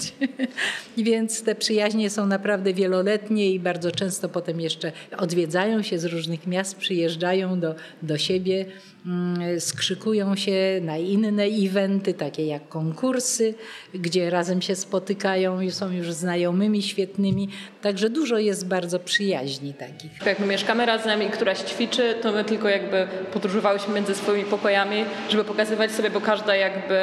Więc 0.96 1.42
te 1.42 1.54
przyjaźnie 1.54 2.10
są 2.10 2.26
naprawdę 2.26 2.43
wieloletnie 2.74 3.50
i 3.50 3.60
bardzo 3.60 3.90
często 3.90 4.28
potem 4.28 4.60
jeszcze 4.60 4.92
odwiedzają 5.18 5.82
się 5.82 5.98
z 5.98 6.04
różnych 6.04 6.46
miast, 6.46 6.76
przyjeżdżają 6.76 7.60
do, 7.60 7.74
do 8.02 8.18
siebie, 8.18 8.66
mm, 9.06 9.60
skrzykują 9.60 10.36
się 10.36 10.80
na 10.82 10.96
inne 10.96 11.44
eventy, 11.44 12.14
takie 12.14 12.46
jak 12.46 12.68
konkursy, 12.68 13.54
gdzie 13.94 14.30
razem 14.30 14.62
się 14.62 14.76
spotykają 14.76 15.60
i 15.60 15.70
są 15.70 15.90
już 15.90 16.12
znajomymi 16.12 16.82
świetnymi. 16.82 17.48
Także 17.82 18.10
dużo 18.10 18.38
jest 18.38 18.66
bardzo 18.66 18.98
przyjaźni 18.98 19.74
takich. 19.74 20.26
Jak 20.26 20.38
my 20.38 20.46
mieszkamy 20.46 20.86
razem 20.86 21.22
i 21.22 21.30
któraś 21.30 21.58
ćwiczy, 21.58 22.14
to 22.22 22.32
my 22.32 22.44
tylko 22.44 22.68
jakby 22.68 23.06
podróżowałyśmy 23.32 23.94
między 23.94 24.14
swoimi 24.14 24.44
pokojami, 24.44 25.04
żeby 25.28 25.44
pokazywać 25.44 25.92
sobie, 25.92 26.10
bo 26.10 26.20
każda 26.20 26.56
jakby 26.56 27.00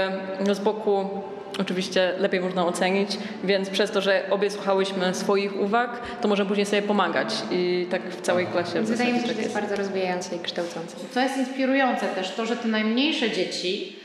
no 0.48 0.56
z 0.56 0.60
boku 0.60 1.10
oczywiście 1.60 2.14
lepiej 2.18 2.40
można 2.40 2.66
ocenić, 2.66 3.18
więc 3.44 3.70
przez 3.70 3.92
to, 3.92 4.02
że 4.02 4.24
obie 4.30 4.50
słuchałyśmy 4.50 5.14
swoich 5.14 5.60
uwag, 5.60 6.02
to 6.22 6.28
możemy 6.28 6.48
później 6.48 6.66
sobie 6.66 6.82
pomagać 6.82 7.34
i 7.52 7.88
tak 7.92 8.10
w 8.10 8.22
całej 8.22 8.48
klasie. 8.48 8.82
w 8.82 8.86
Wydaje 8.86 9.14
mi 9.14 9.20
się, 9.20 9.28
że 9.28 9.28
tak 9.28 9.38
to 9.38 9.42
jest 9.42 9.54
bardzo 9.54 9.76
rozwijające 9.76 10.36
i 10.36 10.40
kształcące. 10.40 10.98
Co 11.14 11.20
jest 11.20 11.38
inspirujące 11.38 12.08
też, 12.08 12.32
to, 12.36 12.46
że 12.46 12.56
te 12.56 12.68
najmniejsze 12.68 13.32
dzieci 13.32 13.96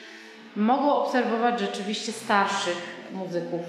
mogą 0.56 0.94
obserwować 0.94 1.60
rzeczywiście 1.60 2.12
starszych 2.12 2.96
muzyków 3.12 3.60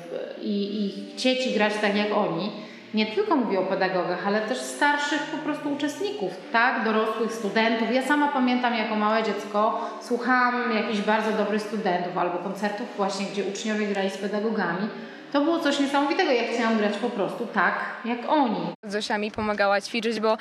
i, 0.42 0.86
i 0.86 1.12
chcieć 1.16 1.54
grać 1.54 1.74
tak 1.82 1.96
jak 1.96 2.12
oni. 2.18 2.52
Nie 2.94 3.06
tylko 3.06 3.36
mówię 3.36 3.60
o 3.60 3.64
pedagogach, 3.64 4.28
ale 4.28 4.42
też 4.42 4.58
starszych 4.58 5.22
po 5.22 5.38
prostu 5.38 5.74
uczestników, 5.74 6.32
tak, 6.52 6.84
dorosłych 6.84 7.34
studentów. 7.34 7.94
Ja 7.94 8.02
sama 8.08 8.28
pamiętam 8.28 8.74
jako 8.76 8.96
małe 8.96 9.24
dziecko 9.24 9.90
słuchałam 10.02 10.76
jakichś 10.76 11.00
bardzo 11.00 11.32
dobrych 11.32 11.62
studentów 11.62 12.18
albo 12.18 12.38
koncertów 12.38 12.88
właśnie, 12.98 13.26
gdzie 13.26 13.44
uczniowie 13.44 13.88
grali 13.88 14.10
z 14.10 14.18
pedagogami. 14.18 14.90
To 15.32 15.42
było 15.42 15.60
coś 15.60 15.80
niesamowitego. 15.80 16.32
Ja 16.32 16.44
chciałam 16.54 16.78
grać 16.78 16.98
po 16.98 17.10
prostu 17.10 17.48
tak, 17.54 17.74
jak 18.06 18.20
oni. 18.30 18.74
Zosia 18.84 19.18
mi 19.18 19.32
pomagała 19.32 19.82
ćwiczyć, 19.82 20.20
bo 20.20 20.38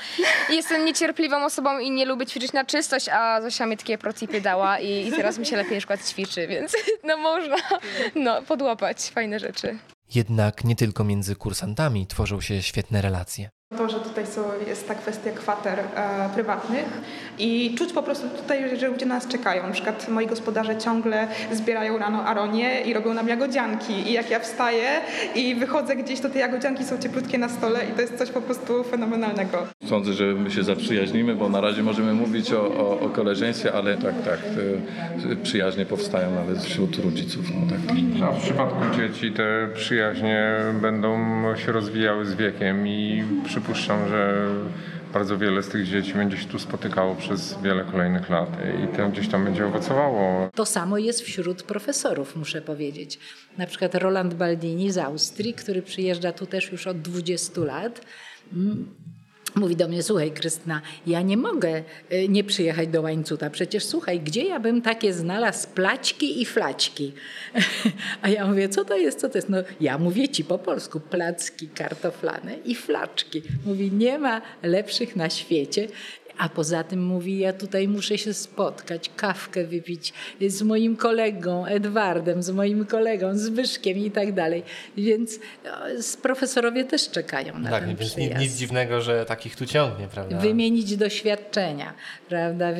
jestem 0.48 0.84
niecierpliwą 0.84 1.44
osobą 1.44 1.78
i 1.78 1.90
nie 1.90 2.06
lubię 2.06 2.26
ćwiczyć 2.26 2.52
na 2.52 2.64
czystość, 2.64 3.08
a 3.08 3.40
Zosia 3.40 3.66
mi 3.66 3.76
takie 3.76 3.98
protipy 3.98 4.40
dała 4.40 4.78
i, 4.78 5.08
i 5.08 5.12
teraz 5.12 5.38
mi 5.38 5.46
się 5.46 5.56
lepiej 5.56 5.72
na 5.72 5.78
przykład 5.78 6.08
ćwiczy, 6.08 6.46
więc 6.46 6.72
no 7.08 7.16
można 7.16 7.56
no, 8.14 8.42
podłapać 8.42 9.10
fajne 9.14 9.38
rzeczy. 9.38 9.78
Jednak 10.14 10.64
nie 10.64 10.76
tylko 10.76 11.04
między 11.04 11.36
kursantami 11.36 12.06
tworzą 12.06 12.40
się 12.40 12.62
świetne 12.62 13.02
relacje. 13.02 13.50
To, 13.70 13.88
że 13.88 14.00
tutaj 14.00 14.26
są, 14.26 14.40
jest 14.66 14.88
ta 14.88 14.94
kwestia 14.94 15.30
kwater 15.30 15.78
e, 15.78 16.28
prywatnych 16.34 17.00
i 17.38 17.74
czuć 17.78 17.92
po 17.92 18.02
prostu 18.02 18.28
tutaj, 18.28 18.78
że 18.78 18.88
ludzie 18.88 19.06
nas 19.06 19.28
czekają. 19.28 19.66
Na 19.66 19.72
przykład 19.72 20.08
moi 20.08 20.26
gospodarze 20.26 20.76
ciągle 20.78 21.28
zbierają 21.52 21.98
rano 21.98 22.24
aronie 22.24 22.80
i 22.80 22.94
robią 22.94 23.14
nam 23.14 23.28
jagodzianki. 23.28 23.92
I 23.92 24.12
jak 24.12 24.30
ja 24.30 24.40
wstaję 24.40 25.00
i 25.34 25.54
wychodzę 25.54 25.96
gdzieś, 25.96 26.20
to 26.20 26.28
te 26.28 26.38
jagodzianki 26.38 26.84
są 26.84 26.98
cieplutkie 26.98 27.38
na 27.38 27.48
stole 27.48 27.80
i 27.90 27.92
to 27.92 28.00
jest 28.00 28.18
coś 28.18 28.30
po 28.30 28.40
prostu 28.40 28.84
fenomenalnego. 28.84 29.66
Sądzę, 29.88 30.12
że 30.12 30.24
my 30.24 30.50
się 30.50 30.62
zaprzyjaźnimy, 30.62 31.34
bo 31.34 31.48
na 31.48 31.60
razie 31.60 31.82
możemy 31.82 32.14
mówić 32.14 32.52
o, 32.52 32.62
o, 32.62 33.00
o 33.00 33.08
koleżeństwie, 33.08 33.72
ale 33.72 33.96
tak, 33.96 34.14
tak, 34.24 34.38
te 34.38 35.36
przyjaźnie 35.42 35.86
powstają 35.86 36.34
nawet 36.34 36.58
wśród 36.58 36.98
rodziców. 36.98 37.44
No, 37.54 37.70
tak. 37.70 37.96
A 38.28 38.32
w 38.32 38.42
przypadku 38.42 38.96
dzieci 38.96 39.32
te 39.32 39.68
przyjaźnie 39.74 40.56
będą 40.82 41.16
się 41.56 41.72
rozwijały 41.72 42.26
z 42.26 42.34
wiekiem 42.34 42.88
i 42.88 43.24
przypuszczam, 43.60 44.08
że 44.08 44.48
bardzo 45.12 45.38
wiele 45.38 45.62
z 45.62 45.68
tych 45.68 45.86
dzieci 45.86 46.14
będzie 46.14 46.36
się 46.36 46.48
tu 46.48 46.58
spotykało 46.58 47.14
przez 47.14 47.62
wiele 47.62 47.84
kolejnych 47.84 48.30
lat 48.30 48.48
i 48.84 48.96
to 48.96 49.08
gdzieś 49.08 49.28
tam 49.28 49.44
będzie 49.44 49.66
owocowało. 49.66 50.50
To 50.54 50.66
samo 50.66 50.98
jest 50.98 51.20
wśród 51.20 51.62
profesorów, 51.62 52.36
muszę 52.36 52.62
powiedzieć. 52.62 53.18
Na 53.58 53.66
przykład 53.66 53.94
Roland 53.94 54.34
Baldini 54.34 54.92
z 54.92 54.98
Austrii, 54.98 55.54
który 55.54 55.82
przyjeżdża 55.82 56.32
tu 56.32 56.46
też 56.46 56.72
już 56.72 56.86
od 56.86 57.00
20 57.00 57.60
lat. 57.60 58.00
Mówi 59.56 59.76
do 59.76 59.88
mnie, 59.88 60.02
słuchaj 60.02 60.30
Krystyna, 60.30 60.82
ja 61.06 61.22
nie 61.22 61.36
mogę 61.36 61.82
y, 62.12 62.28
nie 62.28 62.44
przyjechać 62.44 62.88
do 62.88 63.02
Łańcuta. 63.02 63.50
Przecież 63.50 63.84
słuchaj, 63.84 64.20
gdzie 64.20 64.44
ja 64.44 64.60
bym 64.60 64.82
takie 64.82 65.12
znalazł 65.12 65.68
plaćki 65.68 66.42
i 66.42 66.46
flaćki? 66.46 67.12
A 68.22 68.28
ja 68.28 68.46
mówię, 68.46 68.68
co 68.68 68.84
to 68.84 68.96
jest, 68.96 69.20
co 69.20 69.28
to 69.28 69.38
jest? 69.38 69.48
No 69.48 69.58
ja 69.80 69.98
mówię 69.98 70.28
ci 70.28 70.44
po 70.44 70.58
polsku, 70.58 71.00
placki 71.00 71.68
kartoflane 71.68 72.56
i 72.64 72.74
flaczki. 72.74 73.42
Mówi, 73.66 73.92
nie 73.92 74.18
ma 74.18 74.42
lepszych 74.62 75.16
na 75.16 75.30
świecie. 75.30 75.88
A 76.38 76.48
poza 76.48 76.84
tym 76.84 77.04
mówi, 77.04 77.38
ja 77.38 77.52
tutaj 77.52 77.88
muszę 77.88 78.18
się 78.18 78.34
spotkać, 78.34 79.10
kawkę 79.16 79.64
wypić 79.64 80.12
z 80.48 80.62
moim 80.62 80.96
kolegą 80.96 81.66
Edwardem, 81.66 82.42
z 82.42 82.50
moim 82.50 82.86
kolegą 82.86 83.38
Zbyszkiem 83.38 83.98
i 83.98 84.10
tak 84.10 84.32
dalej. 84.32 84.62
Więc 84.96 85.38
z 86.00 86.16
profesorowie 86.16 86.84
też 86.84 87.10
czekają 87.10 87.58
na 87.58 87.70
Tak, 87.70 87.80
ten 87.80 87.88
więc 87.88 88.00
nic, 88.00 88.10
przyjazd. 88.10 88.40
nic 88.40 88.52
dziwnego, 88.52 89.00
że 89.00 89.24
takich 89.24 89.56
tu 89.56 89.66
ciągnie, 89.66 90.08
prawda? 90.08 90.38
Wymienić 90.38 90.96
doświadczenia, 90.96 91.94
prawda? 92.28 92.72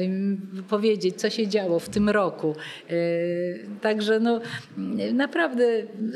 Powiedzieć, 0.68 1.16
co 1.16 1.30
się 1.30 1.48
działo 1.48 1.78
w 1.78 1.88
tym 1.88 2.08
roku. 2.08 2.56
Yy, 2.90 3.66
Także 3.80 4.20
no, 4.20 4.40
naprawdę 5.12 5.64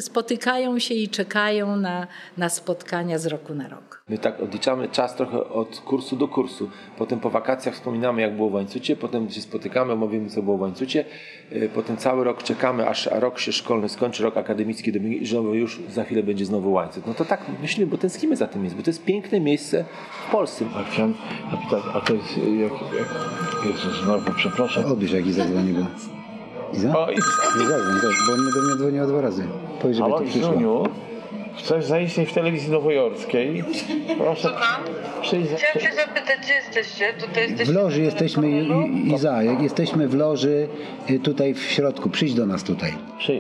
spotykają 0.01 0.79
się 0.79 0.95
i 0.95 1.09
czekają 1.09 1.77
na, 1.77 2.07
na 2.37 2.49
spotkania 2.49 3.19
z 3.19 3.27
roku 3.27 3.55
na 3.55 3.69
rok. 3.69 4.00
My 4.11 4.19
tak 4.19 4.41
odliczamy 4.41 4.89
czas 4.89 5.17
trochę 5.17 5.49
od 5.49 5.81
kursu 5.81 6.17
do 6.17 6.29
kursu. 6.29 6.71
Potem 6.99 7.21
po 7.21 7.31
wakacjach 7.31 7.75
wspominamy, 7.75 8.23
jak 8.23 8.37
było 8.37 8.51
w 8.51 8.55
Łańcucie, 8.55 8.97
potem 8.97 9.31
się 9.31 9.41
spotykamy, 9.41 9.97
mówimy, 9.97 10.29
co 10.29 10.43
było 10.43 10.57
w 10.57 10.61
Łańcucie. 10.61 11.05
Yy, 11.51 11.69
Potem 11.75 11.97
cały 11.97 12.25
rok 12.25 12.43
czekamy, 12.43 12.89
aż 12.89 13.09
rok 13.13 13.39
się 13.39 13.53
szkolny 13.53 13.89
skończy, 13.89 14.23
rok 14.23 14.37
akademicki, 14.37 14.93
że 15.23 15.37
już 15.37 15.81
za 15.89 16.05
chwilę 16.05 16.23
będzie 16.23 16.45
znowu 16.45 16.73
Łańcut. 16.73 17.07
No 17.07 17.15
to 17.15 17.25
tak 17.25 17.41
myślimy, 17.63 17.91
bo 17.91 17.99
tęsknimy 17.99 18.37
za 18.37 18.47
tym 18.47 18.61
miejscem, 18.63 18.79
bo 18.79 18.85
to 18.85 18.91
jest 18.91 19.05
piękne 19.05 19.41
miejsce 19.41 19.85
w 20.29 20.31
Polsce. 20.33 20.65
A 20.77 20.85
chciałem 20.85 21.15
zapytać, 21.51 21.83
a 21.95 22.01
to 22.01 22.15
jest 22.15 22.37
jak, 22.37 22.73
jak 22.99 23.09
Jezus, 23.67 24.03
znowu 24.05 24.31
przepraszam. 24.37 24.85
Odbierz 24.85 25.13
jak 25.13 25.27
Iza 25.27 25.45
dzwoni, 25.45 25.73
bo... 25.73 25.87
Iza? 26.75 26.99
O, 26.99 27.11
Iza. 27.11 27.27
Nie 27.61 27.67
zadzwoń, 27.67 27.95
tak, 28.03 28.11
bo 28.27 28.33
on 28.33 28.39
do 28.55 28.63
mnie 28.63 28.77
dzwoniła 28.77 29.07
dwa 29.07 29.21
razy. 29.21 29.45
Powiedz, 29.83 29.97
żeby 29.97 30.11
Halo, 30.11 30.21
to 30.21 30.25
przyszło. 30.25 30.51
Izuniu, 30.51 30.85
chcesz 31.59 31.85
zaistnieć 31.85 32.29
w 32.31 32.33
telewizji 32.35 32.71
nowojorskiej? 32.71 33.65
Proszę 34.19 34.51
przyjść 35.23 35.51
za... 35.51 35.57
Chciałam 35.57 35.81
się 35.91 35.95
zapytać, 35.97 36.39
gdzie 36.43 36.55
jesteście? 36.55 37.13
Tutaj 37.13 37.47
W 37.47 37.51
jesteście 37.51 37.73
loży 37.75 38.03
jesteśmy, 38.03 38.51
I- 38.51 39.63
jesteśmy 39.63 40.09
w 40.09 40.15
loży 40.15 40.69
y, 41.11 41.19
tutaj 41.21 41.55
w 41.55 41.63
środku, 41.63 42.11
przyjdź 42.11 42.35
do 42.35 42.47
nas 42.47 42.65
tutaj. 42.65 42.95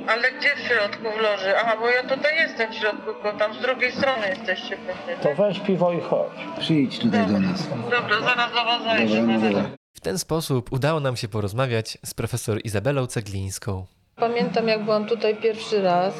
Ale 0.08 0.22
gdzie 0.38 0.48
w 0.56 0.68
środku 0.68 1.02
w 1.18 1.22
loży? 1.22 1.56
Aha, 1.56 1.76
bo 1.80 1.86
ja 1.88 2.02
tutaj 2.02 2.36
jestem 2.36 2.72
w 2.72 2.74
środku, 2.74 3.12
tylko 3.14 3.38
tam 3.38 3.54
z 3.54 3.62
drugiej 3.62 3.92
strony 3.92 4.28
jesteście 4.28 4.76
pewnie. 4.76 5.16
To 5.36 5.42
weź 5.42 5.60
piwo 5.60 5.92
i 5.92 6.00
chodź. 6.00 6.28
Przyjdź 6.60 6.98
tutaj 6.98 7.26
do 7.26 7.40
nas. 7.40 7.68
Dobra, 7.68 8.20
zaraz 8.20 8.50
do 8.52 8.64
was 8.64 8.82
Dobra, 9.08 9.22
no 9.22 9.40
dobra. 9.40 9.62
W 9.94 10.00
ten 10.00 10.18
sposób 10.18 10.72
udało 10.72 11.00
nam 11.00 11.16
się 11.16 11.28
porozmawiać 11.28 11.98
z 12.04 12.14
profesor 12.14 12.60
Izabelą 12.64 13.06
Ceglińską. 13.06 13.86
Pamiętam, 14.20 14.68
jak 14.68 14.84
byłam 14.84 15.04
tutaj 15.04 15.36
pierwszy 15.36 15.82
raz. 15.82 16.14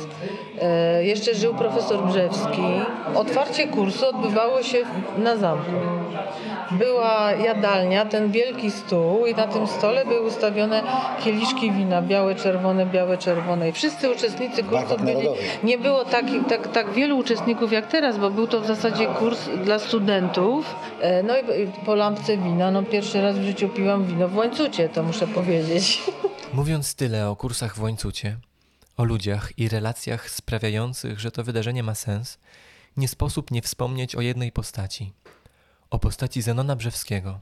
E, 0.62 1.04
jeszcze 1.04 1.34
żył 1.34 1.54
profesor 1.54 2.06
Brzewski. 2.06 2.62
Otwarcie 3.14 3.68
kursu 3.68 4.08
odbywało 4.08 4.62
się 4.62 4.78
na 5.18 5.36
zamku. 5.36 5.70
Była 6.70 7.32
jadalnia, 7.32 8.04
ten 8.04 8.30
wielki 8.30 8.70
stół 8.70 9.26
i 9.26 9.34
na 9.34 9.46
tym 9.46 9.66
stole 9.66 10.04
były 10.04 10.20
ustawione 10.20 10.82
kieliszki 11.24 11.72
wina, 11.72 12.02
białe, 12.02 12.34
czerwone, 12.34 12.86
białe, 12.86 13.18
czerwone. 13.18 13.68
I 13.68 13.72
wszyscy 13.72 14.10
uczestnicy 14.10 14.64
kursu 14.64 14.96
byli... 14.98 15.28
Nie 15.64 15.78
było 15.78 16.04
tak, 16.04 16.24
tak, 16.48 16.68
tak 16.68 16.90
wielu 16.92 17.18
uczestników 17.18 17.72
jak 17.72 17.86
teraz, 17.86 18.18
bo 18.18 18.30
był 18.30 18.46
to 18.46 18.60
w 18.60 18.66
zasadzie 18.66 19.06
kurs 19.06 19.48
dla 19.64 19.78
studentów. 19.78 20.74
E, 21.00 21.22
No 21.22 21.34
i 21.36 21.40
i 21.62 21.66
po 21.86 21.94
lampce 21.94 22.36
wina, 22.36 22.70
no 22.70 22.82
pierwszy 22.82 23.22
raz 23.22 23.38
w 23.38 23.42
życiu 23.42 23.68
piłam 23.68 24.04
wino 24.04 24.28
w 24.28 24.36
łańcucie, 24.36 24.88
to 24.88 25.02
muszę 25.02 25.26
powiedzieć. 25.26 26.02
Mówiąc 26.52 26.94
tyle 26.94 27.30
o 27.30 27.36
kursach 27.36 27.76
w 27.76 27.82
łańcucie, 27.82 28.38
o 28.96 29.04
ludziach 29.04 29.58
i 29.58 29.68
relacjach 29.68 30.30
sprawiających, 30.30 31.20
że 31.20 31.30
to 31.30 31.44
wydarzenie 31.44 31.82
ma 31.82 31.94
sens, 31.94 32.38
nie 32.96 33.08
sposób 33.08 33.50
nie 33.50 33.62
wspomnieć 33.62 34.16
o 34.16 34.20
jednej 34.20 34.52
postaci. 34.52 35.12
O 35.90 35.98
postaci 35.98 36.42
Zenona 36.42 36.76
Brzewskiego. 36.76 37.40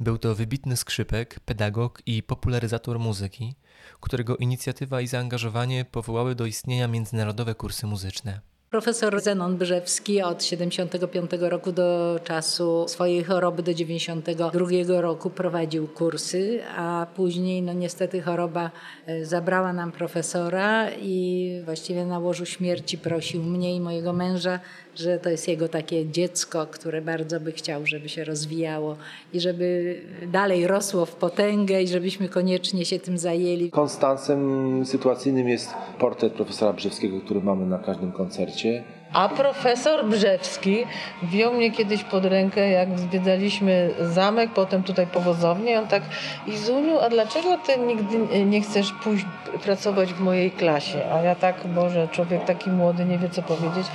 Był 0.00 0.18
to 0.18 0.34
wybitny 0.34 0.76
skrzypek, 0.76 1.40
pedagog 1.40 2.02
i 2.06 2.22
popularyzator 2.22 2.98
muzyki, 2.98 3.54
którego 4.00 4.36
inicjatywa 4.36 5.00
i 5.00 5.06
zaangażowanie 5.06 5.84
powołały 5.84 6.34
do 6.34 6.46
istnienia 6.46 6.88
międzynarodowe 6.88 7.54
kursy 7.54 7.86
muzyczne. 7.86 8.40
Profesor 8.70 9.20
Zenon 9.20 9.56
Brzewski 9.56 10.22
od 10.22 10.44
75 10.44 11.30
roku 11.40 11.72
do 11.72 12.20
czasu 12.24 12.84
swojej 12.88 13.24
choroby 13.24 13.62
do 13.62 13.74
92 13.74 15.00
roku 15.00 15.30
prowadził 15.30 15.88
kursy, 15.88 16.60
a 16.76 17.06
później 17.16 17.62
no 17.62 17.72
niestety 17.72 18.22
choroba 18.22 18.70
e, 19.06 19.24
zabrała 19.24 19.72
nam 19.72 19.92
profesora 19.92 20.90
i 20.90 21.48
właściwie 21.64 22.06
na 22.06 22.18
łożu 22.18 22.46
śmierci 22.46 22.98
prosił 22.98 23.42
mnie 23.42 23.76
i 23.76 23.80
mojego 23.80 24.12
męża, 24.12 24.60
że 24.96 25.18
to 25.18 25.30
jest 25.30 25.48
jego 25.48 25.68
takie 25.68 26.06
dziecko, 26.06 26.66
które 26.66 27.02
bardzo 27.02 27.40
by 27.40 27.52
chciał, 27.52 27.86
żeby 27.86 28.08
się 28.08 28.24
rozwijało 28.24 28.96
i 29.32 29.40
żeby 29.40 30.00
dalej 30.32 30.66
rosło 30.66 31.06
w 31.06 31.14
potęgę 31.14 31.82
i 31.82 31.88
żebyśmy 31.88 32.28
koniecznie 32.28 32.84
się 32.84 32.98
tym 32.98 33.18
zajęli. 33.18 33.70
Konstansem 33.70 34.86
sytuacyjnym 34.86 35.48
jest 35.48 35.74
portret 35.98 36.32
profesora 36.32 36.72
Brzewskiego, 36.72 37.20
który 37.20 37.40
mamy 37.40 37.66
na 37.66 37.78
każdym 37.78 38.12
koncercie. 38.12 38.84
A 39.14 39.28
profesor 39.28 40.06
Brzewski 40.06 40.84
wziął 41.22 41.52
mnie 41.52 41.70
kiedyś 41.70 42.04
pod 42.04 42.24
rękę, 42.24 42.70
jak 42.70 42.98
zwiedzaliśmy 42.98 43.90
zamek, 44.00 44.50
potem 44.54 44.82
tutaj 44.82 45.06
powozownię. 45.06 45.72
I 45.72 45.76
on 45.76 45.86
tak, 45.88 46.02
Izuniu, 46.46 46.98
a 46.98 47.08
dlaczego 47.08 47.58
ty 47.58 47.78
nigdy 47.78 48.44
nie 48.44 48.60
chcesz 48.60 48.92
pójść 48.92 49.24
pracować 49.64 50.12
w 50.12 50.20
mojej 50.20 50.50
klasie? 50.50 50.98
A 51.12 51.22
ja 51.22 51.34
tak, 51.34 51.66
Boże, 51.66 52.08
człowiek 52.12 52.44
taki 52.44 52.70
młody, 52.70 53.04
nie 53.04 53.18
wie 53.18 53.28
co 53.28 53.42
powiedzieć. 53.42 53.86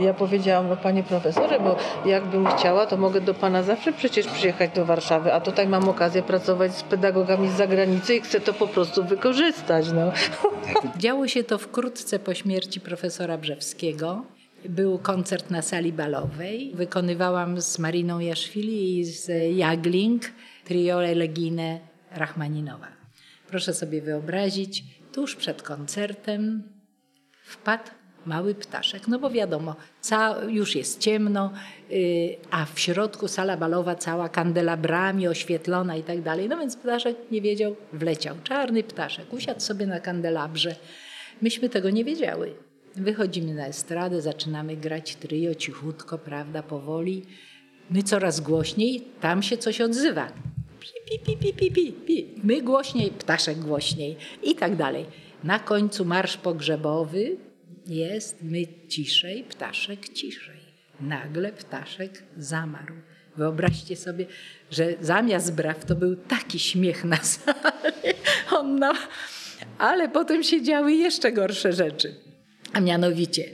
I 0.00 0.04
ja 0.04 0.14
powiedziałam, 0.14 0.68
no 0.68 0.76
panie 0.76 1.02
profesorze, 1.02 1.60
bo 1.60 1.76
jakbym 2.04 2.46
chciała, 2.46 2.86
to 2.86 2.96
mogę 2.96 3.20
do 3.20 3.34
pana 3.34 3.62
zawsze 3.62 3.92
przecież 3.92 4.26
przyjechać 4.26 4.70
do 4.74 4.84
Warszawy, 4.84 5.34
a 5.34 5.40
tutaj 5.40 5.68
mam 5.68 5.88
okazję 5.88 6.22
pracować 6.22 6.74
z 6.74 6.82
pedagogami 6.82 7.48
z 7.48 7.52
zagranicy 7.52 8.14
i 8.14 8.20
chcę 8.20 8.40
to 8.40 8.52
po 8.52 8.68
prostu 8.68 9.04
wykorzystać. 9.04 9.86
No. 9.92 10.12
Działo 11.02 11.28
się 11.28 11.44
to 11.44 11.58
wkrótce 11.58 12.18
po 12.18 12.34
śmierci 12.34 12.80
profesora 12.80 13.38
Brzewskiego. 13.38 14.22
Był 14.64 14.98
koncert 14.98 15.50
na 15.50 15.62
sali 15.62 15.92
balowej. 15.92 16.72
Wykonywałam 16.74 17.60
z 17.60 17.78
Mariną 17.78 18.20
Jaszwili 18.20 18.98
i 18.98 19.04
z 19.04 19.30
Jagling 19.56 20.22
trio 20.64 21.04
Elegine 21.04 21.80
Rachmaninowa. 22.10 22.88
Proszę 23.48 23.74
sobie 23.74 24.02
wyobrazić, 24.02 24.84
tuż 25.12 25.36
przed 25.36 25.62
koncertem 25.62 26.62
wpadł 27.44 27.90
mały 28.26 28.54
ptaszek. 28.54 29.08
No 29.08 29.18
bo 29.18 29.30
wiadomo, 29.30 29.76
już 30.48 30.76
jest 30.76 31.00
ciemno, 31.00 31.52
yy, 31.90 31.98
a 32.50 32.64
w 32.64 32.80
środku 32.80 33.28
sala 33.28 33.56
balowa 33.56 33.94
cała 33.94 34.28
kandelabrami 34.28 35.28
oświetlona 35.28 35.96
i 35.96 36.02
tak 36.02 36.22
dalej. 36.22 36.48
No 36.48 36.58
więc 36.58 36.76
ptaszek 36.76 37.16
nie 37.30 37.40
wiedział, 37.42 37.76
wleciał. 37.92 38.36
Czarny 38.44 38.82
ptaszek, 38.82 39.32
usiadł 39.32 39.60
sobie 39.60 39.86
na 39.86 40.00
kandelabrze. 40.00 40.76
Myśmy 41.42 41.68
tego 41.68 41.90
nie 41.90 42.04
wiedziały. 42.04 42.67
Wychodzimy 42.98 43.54
na 43.54 43.66
estradę, 43.66 44.22
zaczynamy 44.22 44.76
grać 44.76 45.16
trio 45.16 45.54
cichutko, 45.54 46.18
prawda, 46.18 46.62
powoli. 46.62 47.22
My 47.90 48.02
coraz 48.02 48.40
głośniej, 48.40 49.04
tam 49.20 49.42
się 49.42 49.56
coś 49.56 49.80
odzywa. 49.80 50.32
Pi, 50.80 51.18
pi, 51.24 51.36
pi, 51.36 51.52
pi, 51.52 51.70
pi, 51.70 51.92
pi. 51.92 52.26
My 52.44 52.62
głośniej, 52.62 53.10
ptaszek 53.10 53.58
głośniej 53.58 54.16
i 54.42 54.54
tak 54.54 54.76
dalej. 54.76 55.06
Na 55.44 55.58
końcu 55.58 56.04
marsz 56.04 56.36
pogrzebowy 56.36 57.36
jest, 57.86 58.42
my 58.42 58.62
ciszej, 58.88 59.44
ptaszek 59.44 60.08
ciszej. 60.08 60.60
Nagle 61.00 61.52
ptaszek 61.52 62.22
zamarł. 62.36 62.94
Wyobraźcie 63.36 63.96
sobie, 63.96 64.26
że 64.70 64.94
zamiast 65.00 65.54
braw 65.54 65.84
to 65.84 65.94
był 65.94 66.16
taki 66.16 66.58
śmiech 66.58 67.04
na 67.04 67.16
sali. 67.32 68.14
On 68.52 68.78
no, 68.78 68.92
ale 69.78 70.08
potem 70.08 70.42
się 70.42 70.62
działy 70.62 70.92
jeszcze 70.92 71.32
gorsze 71.32 71.72
rzeczy. 71.72 72.27
A 72.72 72.80
mianowicie 72.80 73.44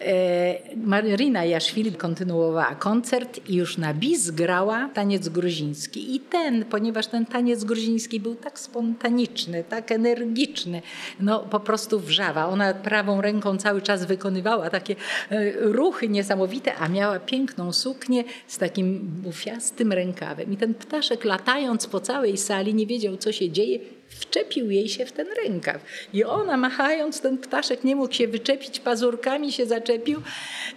e, 0.00 0.76
Marina 0.76 1.44
Jaszwili 1.44 1.92
kontynuowała 1.92 2.74
koncert 2.74 3.48
i 3.48 3.54
już 3.54 3.78
na 3.78 3.94
bis 3.94 4.30
grała 4.30 4.90
taniec 4.94 5.28
gruziński. 5.28 6.16
I 6.16 6.20
ten, 6.20 6.64
ponieważ 6.64 7.06
ten 7.06 7.26
taniec 7.26 7.64
gruziński 7.64 8.20
był 8.20 8.34
tak 8.34 8.58
spontaniczny, 8.58 9.64
tak 9.68 9.92
energiczny, 9.92 10.82
no 11.20 11.40
po 11.40 11.60
prostu 11.60 12.00
wrzawa. 12.00 12.46
Ona 12.46 12.74
prawą 12.74 13.20
ręką 13.20 13.56
cały 13.56 13.82
czas 13.82 14.04
wykonywała 14.04 14.70
takie 14.70 14.96
e, 15.30 15.52
ruchy 15.60 16.08
niesamowite, 16.08 16.74
a 16.74 16.88
miała 16.88 17.20
piękną 17.20 17.72
suknię 17.72 18.24
z 18.46 18.58
takim 18.58 18.98
bufiastym 18.98 19.92
rękawem. 19.92 20.52
I 20.52 20.56
ten 20.56 20.74
ptaszek 20.74 21.24
latając 21.24 21.86
po 21.86 22.00
całej 22.00 22.36
sali 22.36 22.74
nie 22.74 22.86
wiedział, 22.86 23.16
co 23.16 23.32
się 23.32 23.50
dzieje, 23.50 23.78
wczepił 24.24 24.70
jej 24.70 24.88
się 24.88 25.06
w 25.06 25.12
ten 25.12 25.26
rękaw. 25.44 25.82
I 26.12 26.24
ona 26.24 26.56
machając, 26.56 27.20
ten 27.20 27.38
ptaszek 27.38 27.84
nie 27.84 27.96
mógł 27.96 28.14
się 28.14 28.28
wyczepić, 28.28 28.80
pazurkami 28.80 29.52
się 29.52 29.66
zaczepił. 29.66 30.22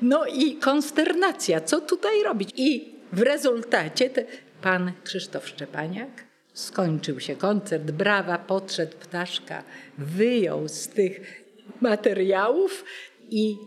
No 0.01 0.25
i 0.25 0.55
konsternacja, 0.55 1.61
co 1.61 1.81
tutaj 1.81 2.23
robić? 2.23 2.49
I 2.55 2.95
w 3.13 3.21
rezultacie 3.21 4.09
te, 4.09 4.25
pan 4.61 4.91
Krzysztof 5.03 5.47
Szczepaniak 5.47 6.09
skończył 6.53 7.19
się 7.19 7.35
koncert, 7.35 7.91
brawa, 7.91 8.37
podszedł 8.37 8.97
ptaszka, 8.97 9.63
wyjął 9.97 10.67
z 10.67 10.87
tych 10.87 11.43
materiałów 11.81 12.85
i 13.29 13.57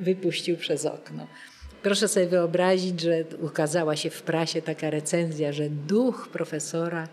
wypuścił 0.00 0.56
przez 0.56 0.86
okno. 0.86 1.26
Proszę 1.82 2.08
sobie 2.08 2.26
wyobrazić, 2.26 3.00
że 3.00 3.24
ukazała 3.42 3.96
się 3.96 4.10
w 4.10 4.22
prasie 4.22 4.62
taka 4.62 4.90
recenzja, 4.90 5.52
że 5.52 5.70
duch 5.70 6.28
profesora 6.32 7.08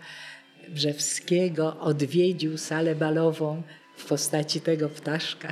Brzewskiego 0.68 1.80
odwiedził 1.80 2.58
salę 2.58 2.94
balową 2.94 3.62
w 3.96 4.04
postaci 4.04 4.60
tego 4.60 4.88
ptaszka 4.88 5.48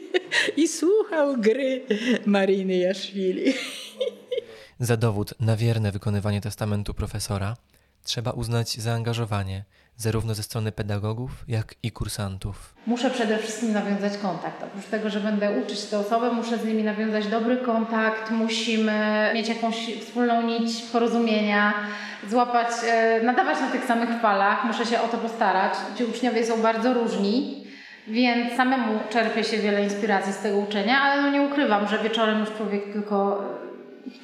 i 0.56 0.68
słuchał 0.68 1.36
gry 1.36 1.86
Mariny 2.26 2.76
Jaszwili. 2.76 3.52
Za 4.80 4.96
dowód 4.96 5.34
na 5.40 5.56
wierne 5.56 5.92
wykonywanie 5.92 6.40
testamentu 6.40 6.94
profesora 6.94 7.56
trzeba 8.04 8.30
uznać 8.30 8.74
zaangażowanie 8.74 9.64
zarówno 9.96 10.34
ze 10.34 10.42
strony 10.42 10.72
pedagogów, 10.72 11.30
jak 11.48 11.74
i 11.82 11.92
kursantów. 11.92 12.74
Muszę 12.86 13.10
przede 13.10 13.38
wszystkim 13.38 13.72
nawiązać 13.72 14.18
kontakt. 14.18 14.62
Oprócz 14.62 14.86
tego, 14.86 15.10
że 15.10 15.20
będę 15.20 15.60
uczyć 15.60 15.84
te 15.84 15.98
osoby, 15.98 16.32
muszę 16.32 16.58
z 16.58 16.64
nimi 16.64 16.82
nawiązać 16.82 17.26
dobry 17.26 17.56
kontakt, 17.56 18.30
musimy 18.30 19.30
mieć 19.34 19.48
jakąś 19.48 19.76
wspólną 20.00 20.42
nić 20.42 20.82
porozumienia, 20.82 21.74
złapać, 22.30 22.68
e, 22.86 23.22
nadawać 23.22 23.60
na 23.60 23.70
tych 23.70 23.84
samych 23.84 24.20
falach. 24.20 24.64
Muszę 24.64 24.86
się 24.86 25.00
o 25.00 25.08
to 25.08 25.18
postarać. 25.18 25.74
Ci 25.98 26.04
uczniowie 26.04 26.46
są 26.46 26.62
bardzo 26.62 26.94
różni. 26.94 27.64
Więc 28.06 28.56
samemu 28.56 28.98
czerpię 29.10 29.44
się 29.44 29.58
wiele 29.58 29.84
inspiracji 29.84 30.32
z 30.32 30.38
tego 30.38 30.58
uczenia, 30.58 31.00
ale 31.00 31.22
no 31.22 31.30
nie 31.30 31.42
ukrywam, 31.42 31.88
że 31.88 31.98
wieczorem 31.98 32.40
już 32.40 32.50
człowiek 32.56 32.92
tylko 32.92 33.44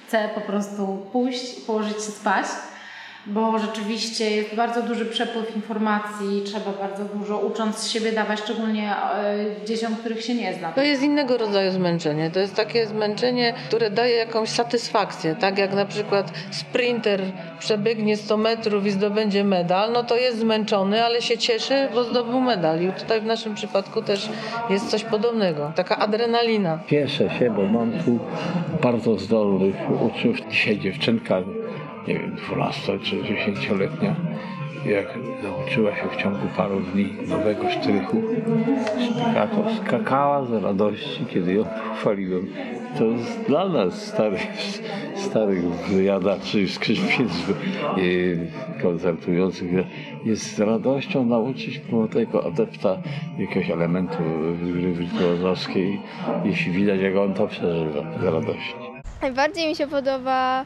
chce 0.06 0.28
po 0.34 0.40
prostu 0.40 1.06
pójść, 1.12 1.60
położyć 1.66 1.96
się 1.96 2.10
spać 2.10 2.46
bo 3.26 3.58
rzeczywiście 3.58 4.30
jest 4.30 4.54
bardzo 4.54 4.82
duży 4.82 5.06
przepływ 5.06 5.56
informacji, 5.56 6.42
trzeba 6.44 6.72
bardzo 6.80 7.04
dużo 7.04 7.38
ucząc 7.38 7.78
z 7.78 7.90
siebie 7.90 8.12
dawać, 8.12 8.40
szczególnie 8.40 8.92
e, 8.96 9.66
dzieciom, 9.66 9.96
których 9.96 10.24
się 10.24 10.34
nie 10.34 10.54
zna. 10.54 10.72
To 10.72 10.82
jest 10.82 11.02
innego 11.02 11.38
rodzaju 11.38 11.72
zmęczenie. 11.72 12.30
To 12.30 12.40
jest 12.40 12.54
takie 12.54 12.86
zmęczenie, 12.86 13.54
które 13.68 13.90
daje 13.90 14.16
jakąś 14.16 14.48
satysfakcję. 14.48 15.36
Tak 15.40 15.58
jak 15.58 15.74
na 15.74 15.84
przykład 15.84 16.32
sprinter 16.50 17.20
przebiegnie 17.58 18.16
100 18.16 18.36
metrów 18.36 18.86
i 18.86 18.90
zdobędzie 18.90 19.44
medal, 19.44 19.92
no 19.92 20.04
to 20.04 20.16
jest 20.16 20.38
zmęczony, 20.38 21.04
ale 21.04 21.22
się 21.22 21.38
cieszy, 21.38 21.88
bo 21.94 22.04
zdobył 22.04 22.40
medal. 22.40 22.82
I 22.82 22.92
tutaj 22.92 23.20
w 23.20 23.26
naszym 23.26 23.54
przypadku 23.54 24.02
też 24.02 24.28
jest 24.70 24.90
coś 24.90 25.04
podobnego. 25.04 25.72
Taka 25.74 25.98
adrenalina. 25.98 26.78
Cieszę 26.86 27.30
się, 27.38 27.50
bo 27.50 27.62
mam 27.62 27.92
tu 27.92 28.18
bardzo 28.82 29.18
zdolnych 29.18 29.76
uczniów. 30.02 30.36
Dzisiaj 30.50 30.78
dziewczynka 30.78 31.42
nie 32.08 32.14
wiem, 32.14 32.36
12 32.36 32.98
czy 32.98 33.16
10-letnia, 33.16 34.16
jak 34.86 35.18
nauczyła 35.42 35.96
się 35.96 36.08
w 36.08 36.16
ciągu 36.16 36.46
paru 36.56 36.80
dni 36.80 37.12
nowego 37.28 37.70
sztrychu, 37.70 38.22
to 39.34 39.84
skakała 39.86 40.44
z 40.44 40.52
radości, 40.52 41.24
kiedy 41.30 41.54
ją 41.54 41.64
pochwaliłem. 41.64 42.46
To 42.98 43.04
jest 43.04 43.46
dla 43.46 43.68
nas, 43.68 44.06
starych, 44.06 44.46
starych 45.14 45.64
wyjadaczy, 45.64 46.68
skrzypiec 46.68 47.32
koncertujących, 48.82 49.70
jest 50.24 50.56
z 50.56 50.60
radością 50.60 51.24
nauczyć 51.24 51.80
tego 52.12 52.46
adepta 52.46 52.96
jakiegoś 53.38 53.70
elementu 53.70 54.16
gry 54.62 54.92
wirtuozowskiej, 54.92 56.00
jeśli 56.44 56.72
widać, 56.72 57.00
jak 57.00 57.16
on 57.16 57.34
to 57.34 57.46
przeżywa 57.46 58.18
z 58.20 58.24
radości. 58.24 58.74
Najbardziej 59.22 59.68
mi 59.68 59.76
się 59.76 59.86
podoba 59.86 60.64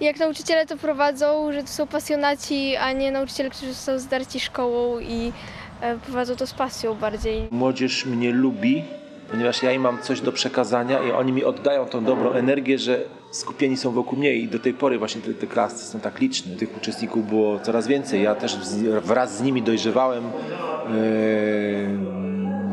jak 0.00 0.18
nauczyciele 0.18 0.66
to 0.66 0.76
prowadzą, 0.76 1.52
że 1.52 1.62
to 1.62 1.68
są 1.68 1.86
pasjonaci, 1.86 2.76
a 2.76 2.92
nie 2.92 3.12
nauczyciele, 3.12 3.50
którzy 3.50 3.74
są 3.74 3.98
zdarci 3.98 4.40
szkołą 4.40 4.98
i 4.98 5.32
e, 5.80 5.98
prowadzą 5.98 6.36
to 6.36 6.46
z 6.46 6.52
pasją 6.52 6.94
bardziej. 6.94 7.48
Młodzież 7.50 8.06
mnie 8.06 8.32
lubi, 8.32 8.84
ponieważ 9.30 9.62
ja 9.62 9.72
im 9.72 9.82
mam 9.82 10.02
coś 10.02 10.20
do 10.20 10.32
przekazania 10.32 11.02
i 11.02 11.12
oni 11.12 11.32
mi 11.32 11.44
oddają 11.44 11.86
tą 11.86 12.04
dobrą 12.04 12.32
energię, 12.32 12.78
że 12.78 13.00
skupieni 13.30 13.76
są 13.76 13.90
wokół 13.90 14.18
mnie 14.18 14.34
i 14.34 14.48
do 14.48 14.58
tej 14.58 14.74
pory 14.74 14.98
właśnie 14.98 15.20
te, 15.20 15.34
te 15.34 15.46
klasy 15.46 15.84
są 15.84 16.00
tak 16.00 16.20
liczne. 16.20 16.56
Tych 16.56 16.76
uczestników 16.76 17.28
było 17.28 17.58
coraz 17.58 17.86
więcej. 17.86 18.22
Ja 18.22 18.34
też 18.34 18.56
wraz 19.02 19.36
z 19.36 19.42
nimi 19.42 19.62
dojrzewałem. 19.62 20.24
Yy, 20.24 20.28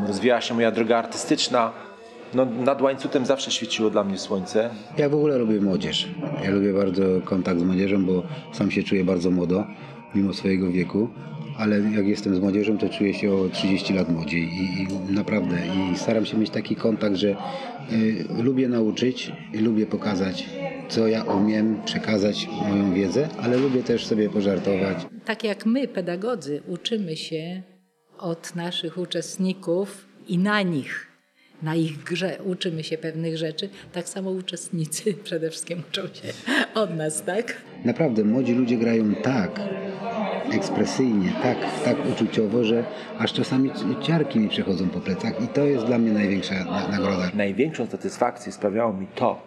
rozwijała 0.06 0.40
się 0.40 0.54
moja 0.54 0.70
droga 0.70 0.98
artystyczna 0.98 1.72
no, 2.36 2.44
nad 2.44 2.82
łańcutem 2.82 3.26
zawsze 3.26 3.50
świeciło 3.50 3.90
dla 3.90 4.04
mnie 4.04 4.18
słońce. 4.18 4.70
Ja 4.98 5.08
w 5.08 5.14
ogóle 5.14 5.38
lubię 5.38 5.60
młodzież. 5.60 6.08
Ja 6.44 6.50
lubię 6.50 6.72
bardzo 6.72 7.02
kontakt 7.24 7.60
z 7.60 7.62
młodzieżą, 7.62 8.06
bo 8.06 8.22
sam 8.52 8.70
się 8.70 8.82
czuję 8.82 9.04
bardzo 9.04 9.30
młodo, 9.30 9.66
mimo 10.14 10.34
swojego 10.34 10.70
wieku. 10.70 11.08
Ale 11.58 11.80
jak 11.80 12.06
jestem 12.06 12.34
z 12.34 12.40
młodzieżą, 12.40 12.78
to 12.78 12.88
czuję 12.88 13.14
się 13.14 13.32
o 13.32 13.48
30 13.48 13.94
lat 13.94 14.08
młodziej 14.08 14.42
i, 14.42 14.82
i 14.82 15.12
naprawdę 15.12 15.56
i 15.92 15.98
staram 15.98 16.26
się 16.26 16.38
mieć 16.38 16.50
taki 16.50 16.76
kontakt, 16.76 17.16
że 17.16 17.36
y, 17.92 18.26
lubię 18.42 18.68
nauczyć, 18.68 19.32
lubię 19.52 19.86
pokazać, 19.86 20.46
co 20.88 21.06
ja 21.06 21.24
umiem, 21.24 21.82
przekazać 21.84 22.48
moją 22.68 22.94
wiedzę, 22.94 23.28
ale 23.42 23.56
lubię 23.56 23.82
też 23.82 24.06
sobie 24.06 24.28
pożartować. 24.30 25.06
Tak 25.24 25.44
jak 25.44 25.66
my, 25.66 25.88
pedagodzy, 25.88 26.62
uczymy 26.68 27.16
się 27.16 27.62
od 28.18 28.54
naszych 28.54 28.98
uczestników 28.98 30.08
i 30.28 30.38
na 30.38 30.62
nich 30.62 31.15
na 31.62 31.74
ich 31.74 32.04
grze 32.04 32.38
uczymy 32.44 32.84
się 32.84 32.98
pewnych 32.98 33.36
rzeczy, 33.36 33.68
tak 33.92 34.08
samo 34.08 34.30
uczestnicy 34.30 35.14
przede 35.24 35.50
wszystkim 35.50 35.82
uczą 35.90 36.02
się 36.02 36.32
od 36.74 36.96
nas, 36.96 37.22
tak? 37.22 37.56
Naprawdę, 37.84 38.24
młodzi 38.24 38.54
ludzie 38.54 38.76
grają 38.76 39.14
tak 39.14 39.60
ekspresyjnie, 40.52 41.32
tak, 41.42 41.56
tak 41.84 41.96
uczuciowo, 42.12 42.64
że 42.64 42.84
aż 43.18 43.32
czasami 43.32 43.70
ciarki 44.02 44.38
mi 44.38 44.48
przechodzą 44.48 44.88
po 44.88 45.00
plecach 45.00 45.44
i 45.44 45.48
to 45.48 45.64
jest 45.64 45.84
dla 45.84 45.98
mnie 45.98 46.12
największa 46.12 46.54
nagroda. 46.90 47.30
Największą 47.34 47.86
satysfakcję 47.86 48.52
sprawiało 48.52 48.92
mi 48.92 49.06
to, 49.14 49.42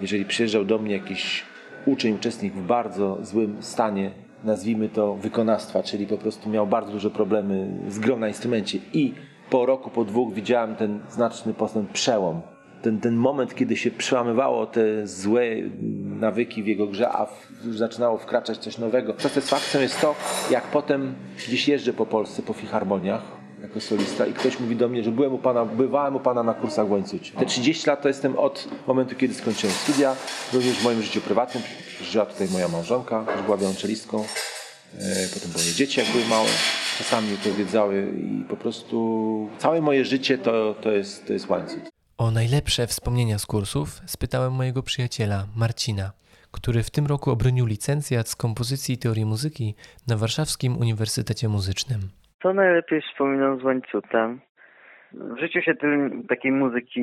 jeżeli 0.00 0.24
przyjeżdżał 0.24 0.64
do 0.64 0.78
mnie 0.78 0.92
jakiś 0.94 1.42
uczeń, 1.86 2.14
uczestnik 2.14 2.54
w 2.54 2.66
bardzo 2.66 3.18
złym 3.22 3.56
stanie, 3.60 4.10
nazwijmy 4.44 4.88
to 4.88 5.14
wykonawstwa, 5.14 5.82
czyli 5.82 6.06
po 6.06 6.18
prostu 6.18 6.50
miał 6.50 6.66
bardzo 6.66 6.92
duże 6.92 7.10
problemy 7.10 7.68
z 7.88 7.98
grą 7.98 8.18
na 8.18 8.28
instrumencie 8.28 8.78
i 8.92 9.14
po 9.50 9.66
roku, 9.66 9.90
po 9.90 10.04
dwóch 10.04 10.34
widziałem 10.34 10.76
ten 10.76 11.00
znaczny 11.10 11.54
postęp, 11.54 11.92
przełom. 11.92 12.40
Ten, 12.82 13.00
ten 13.00 13.14
moment, 13.14 13.54
kiedy 13.54 13.76
się 13.76 13.90
przełamywało 13.90 14.66
te 14.66 15.06
złe 15.06 15.42
nawyki 16.20 16.62
w 16.62 16.66
jego 16.66 16.86
grze, 16.86 17.08
a 17.08 17.26
już 17.64 17.78
zaczynało 17.78 18.18
wkraczać 18.18 18.58
coś 18.58 18.78
nowego. 18.78 19.14
Satysfakcją 19.18 19.80
jest 19.80 20.00
to, 20.00 20.14
jak 20.50 20.64
potem 20.64 21.14
gdzieś 21.46 21.68
jeżdżę 21.68 21.92
po 21.92 22.06
Polsce, 22.06 22.42
po 22.42 22.52
filharmoniach 22.52 23.22
jako 23.62 23.80
solista 23.80 24.26
i 24.26 24.32
ktoś 24.32 24.60
mówi 24.60 24.76
do 24.76 24.88
mnie, 24.88 25.02
że 25.02 25.10
byłem 25.10 25.32
u 25.32 25.38
pana, 25.38 25.64
bywałem 25.64 26.16
u 26.16 26.20
pana 26.20 26.42
na 26.42 26.54
kursach 26.54 26.88
w 26.88 26.90
Łańcucie. 26.90 27.32
Te 27.38 27.46
30 27.46 27.90
lat 27.90 28.02
to 28.02 28.08
jestem 28.08 28.38
od 28.38 28.68
momentu, 28.86 29.16
kiedy 29.16 29.34
skończyłem 29.34 29.76
studia, 29.76 30.16
również 30.52 30.76
w 30.76 30.84
moim 30.84 31.02
życiu 31.02 31.20
prywatnym. 31.20 31.62
Żyła 32.02 32.26
tutaj 32.26 32.48
moja 32.52 32.68
małżonka, 32.68 33.24
już 33.36 33.42
była 33.42 33.56
wiolonczelistką, 33.56 34.24
potem 35.34 35.50
moje 35.52 35.72
dzieci, 35.74 36.00
jak 36.00 36.08
były 36.08 36.24
małe 36.24 36.48
czasami 36.98 37.34
opowiedzały 37.34 38.06
i 38.16 38.44
po 38.48 38.56
prostu 38.56 39.50
całe 39.58 39.80
moje 39.80 40.04
życie 40.04 40.38
to, 40.38 40.74
to, 40.74 40.90
jest, 40.90 41.26
to 41.26 41.32
jest 41.32 41.48
łańcuch. 41.48 41.82
O 42.18 42.30
najlepsze 42.30 42.86
wspomnienia 42.86 43.38
z 43.38 43.46
kursów 43.46 43.88
spytałem 44.06 44.52
mojego 44.52 44.82
przyjaciela 44.82 45.46
Marcina, 45.56 46.12
który 46.52 46.82
w 46.82 46.90
tym 46.90 47.06
roku 47.06 47.30
obronił 47.30 47.66
licencjat 47.66 48.28
z 48.28 48.36
kompozycji 48.36 48.94
i 48.94 48.98
teorii 48.98 49.24
muzyki 49.24 49.74
na 50.08 50.16
Warszawskim 50.16 50.76
Uniwersytecie 50.76 51.48
Muzycznym. 51.48 52.00
Co 52.42 52.54
najlepiej 52.54 53.02
wspominam 53.02 53.60
z 53.60 53.62
łańcutem? 53.62 54.40
W 55.12 55.40
życiu 55.40 55.62
się 55.62 55.74
tym, 55.74 56.24
takiej 56.28 56.52
muzyki 56.52 57.00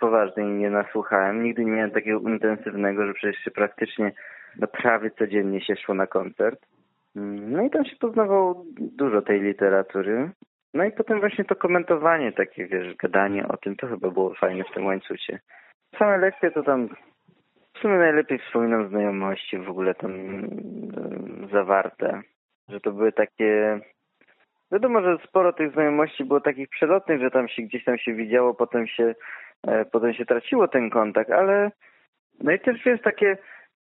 poważnej 0.00 0.46
nie 0.46 0.70
nasłuchałem. 0.70 1.42
Nigdy 1.44 1.64
nie 1.64 1.70
miałem 1.70 1.90
takiego 1.90 2.20
intensywnego, 2.20 3.06
że 3.06 3.14
przecież 3.14 3.44
się 3.44 3.50
praktycznie 3.50 4.12
no, 4.58 4.66
prawie 4.66 5.10
codziennie 5.10 5.60
się 5.60 5.76
szło 5.76 5.94
na 5.94 6.06
koncert. 6.06 6.66
No 7.14 7.62
i 7.62 7.70
tam 7.70 7.84
się 7.84 7.96
poznawało 7.96 8.64
dużo 8.78 9.22
tej 9.22 9.40
literatury. 9.40 10.30
No 10.74 10.84
i 10.84 10.92
potem 10.92 11.20
właśnie 11.20 11.44
to 11.44 11.56
komentowanie, 11.56 12.32
takie 12.32 12.66
wiesz, 12.66 12.96
gadanie 12.96 13.48
o 13.48 13.56
tym, 13.56 13.76
to 13.76 13.86
chyba 13.86 14.10
było 14.10 14.34
fajne 14.34 14.64
w 14.64 14.74
tym 14.74 14.86
łańcucie. 14.86 15.40
Same 15.98 16.18
lekcje 16.18 16.50
to 16.50 16.62
tam 16.62 16.88
w 17.74 17.78
sumie 17.78 17.98
najlepiej 17.98 18.38
wspominam 18.38 18.88
znajomości 18.88 19.58
w 19.58 19.70
ogóle 19.70 19.94
tam 19.94 20.12
e, 20.12 21.48
zawarte. 21.52 22.20
Że 22.68 22.80
to 22.80 22.92
były 22.92 23.12
takie 23.12 23.80
Wiadomo, 24.72 25.00
że 25.00 25.18
sporo 25.28 25.52
tych 25.52 25.72
znajomości 25.72 26.24
było 26.24 26.40
takich 26.40 26.68
przelotnych, 26.68 27.20
że 27.20 27.30
tam 27.30 27.48
się 27.48 27.62
gdzieś 27.62 27.84
tam 27.84 27.98
się 27.98 28.14
widziało, 28.14 28.54
potem 28.54 28.86
się, 28.86 29.14
e, 29.66 29.84
potem 29.84 30.14
się 30.14 30.26
traciło 30.26 30.68
ten 30.68 30.90
kontakt, 30.90 31.30
ale 31.30 31.70
no 32.40 32.52
i 32.52 32.60
też 32.60 32.84
wiesz 32.84 33.02
takie, 33.02 33.36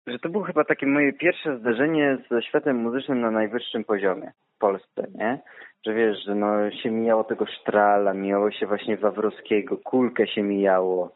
że 0.07 0.19
to 0.19 0.29
było 0.29 0.43
chyba 0.43 0.63
takie 0.63 0.87
moje 0.87 1.13
pierwsze 1.13 1.57
zderzenie 1.57 2.17
ze 2.31 2.41
światem 2.41 2.77
muzycznym 2.77 3.21
na 3.21 3.31
najwyższym 3.31 3.83
poziomie 3.83 4.31
w 4.55 4.57
Polsce, 4.57 5.07
nie? 5.15 5.39
Że 5.85 5.93
wiesz, 5.93 6.17
że 6.25 6.35
no 6.35 6.71
się 6.71 6.91
mijało 6.91 7.23
tego 7.23 7.45
Sztrala, 7.45 8.13
mijało 8.13 8.51
się 8.51 8.67
właśnie 8.67 8.97
Wawrowskiego, 8.97 9.77
Kulkę 9.77 10.27
się 10.27 10.43
mijało. 10.43 11.15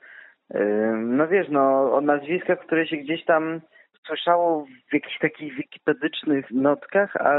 No 0.95 1.27
wiesz, 1.27 1.47
no 1.49 1.93
o 1.93 2.01
nazwiskach, 2.01 2.59
które 2.59 2.87
się 2.87 2.97
gdzieś 2.97 3.25
tam 3.25 3.61
słyszało 4.07 4.65
w 4.89 4.93
jakichś 4.93 5.19
takich 5.19 5.55
wikipedycznych 5.55 6.51
notkach, 6.51 7.15
a 7.15 7.33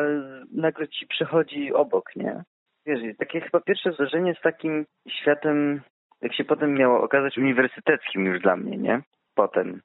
nagle 0.52 0.88
ci 0.88 1.06
przychodzi 1.06 1.72
obok, 1.72 2.16
nie? 2.16 2.42
Wiesz, 2.86 3.16
takie 3.18 3.40
chyba 3.40 3.60
pierwsze 3.60 3.92
zdarzenie 3.92 4.34
z 4.34 4.40
takim 4.40 4.86
światem, 5.08 5.80
jak 6.22 6.34
się 6.34 6.44
potem 6.44 6.74
miało 6.74 7.02
okazać, 7.02 7.38
uniwersyteckim 7.38 8.26
już 8.26 8.40
dla 8.40 8.56
mnie, 8.56 8.76
nie? 8.76 9.00
Potem. 9.34 9.80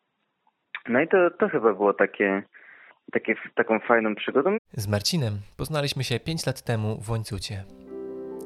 No 0.89 1.01
i 1.01 1.07
to, 1.07 1.17
to 1.39 1.49
chyba 1.49 1.73
było 1.73 1.93
takie, 1.93 2.43
takie, 3.11 3.35
taką 3.55 3.79
fajną 3.79 4.15
przygodą. 4.15 4.57
Z 4.73 4.87
Marcinem 4.87 5.33
poznaliśmy 5.57 6.03
się 6.03 6.19
5 6.19 6.45
lat 6.45 6.61
temu 6.61 6.97
w 7.01 7.09
Łańcucie. 7.09 7.63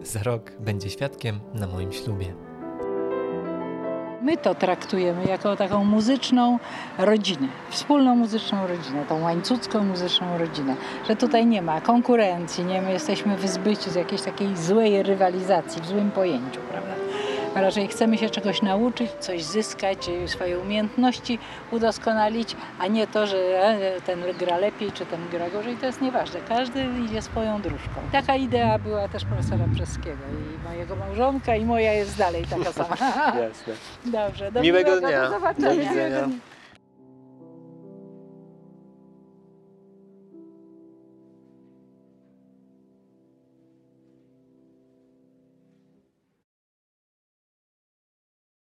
Za 0.01 0.23
rok 0.23 0.51
będzie 0.59 0.89
świadkiem 0.89 1.39
na 1.53 1.67
moim 1.67 1.91
ślubie. 1.91 2.25
My 4.21 4.37
to 4.37 4.55
traktujemy 4.55 5.25
jako 5.25 5.55
taką 5.55 5.83
muzyczną 5.83 6.59
rodzinę, 6.97 7.47
wspólną 7.69 8.15
muzyczną 8.15 8.67
rodzinę, 8.67 9.05
tą 9.09 9.21
łańcucką 9.21 9.83
muzyczną 9.83 10.37
rodzinę, 10.37 10.75
że 11.07 11.15
tutaj 11.15 11.45
nie 11.45 11.61
ma 11.61 11.81
konkurencji, 11.81 12.65
nie 12.65 12.81
my 12.81 12.91
jesteśmy 12.91 13.37
wyzbyci 13.37 13.89
z 13.89 13.95
jakiejś 13.95 14.21
takiej 14.21 14.57
złej 14.57 15.03
rywalizacji, 15.03 15.81
w 15.81 15.85
złym 15.85 16.11
pojęciu, 16.11 16.61
prawda? 16.71 16.94
A 17.55 17.61
raczej 17.61 17.87
chcemy 17.87 18.17
się 18.17 18.29
czegoś 18.29 18.61
nauczyć, 18.61 19.11
coś 19.19 19.43
zyskać, 19.43 20.09
swoje 20.25 20.59
umiejętności 20.59 21.39
udoskonalić, 21.71 22.55
a 22.79 22.87
nie 22.87 23.07
to, 23.07 23.27
że 23.27 23.37
e, 23.37 24.01
ten 24.01 24.23
gra 24.39 24.57
lepiej, 24.57 24.91
czy 24.91 25.05
ten 25.05 25.19
gra 25.31 25.49
gorzej, 25.49 25.77
to 25.77 25.85
jest 25.85 26.01
nieważne. 26.01 26.39
Każdy 26.47 26.85
idzie 27.05 27.21
swoją 27.21 27.61
dróżką. 27.61 28.01
Taka 28.11 28.35
idea 28.35 28.79
była 28.79 29.07
też 29.07 29.25
profesora 29.25 29.67
Brzeskiego 29.67 30.17
i 30.31 30.63
mojego 30.63 30.95
małżonka 30.95 31.55
i 31.55 31.65
moja 31.65 31.93
jest 31.93 32.17
dalej 32.17 32.45
taka 32.45 32.71
sama. 32.71 32.95
Jasne. 33.25 33.73
Dobrze, 34.05 34.51
do 34.51 34.61
Miłego 34.61 34.89
miłego, 34.89 35.07
dnia. 35.07 35.21
Do 35.21 35.29
zobaczenia. 35.29 35.69
Do 35.69 35.89
widzenia. 35.89 36.29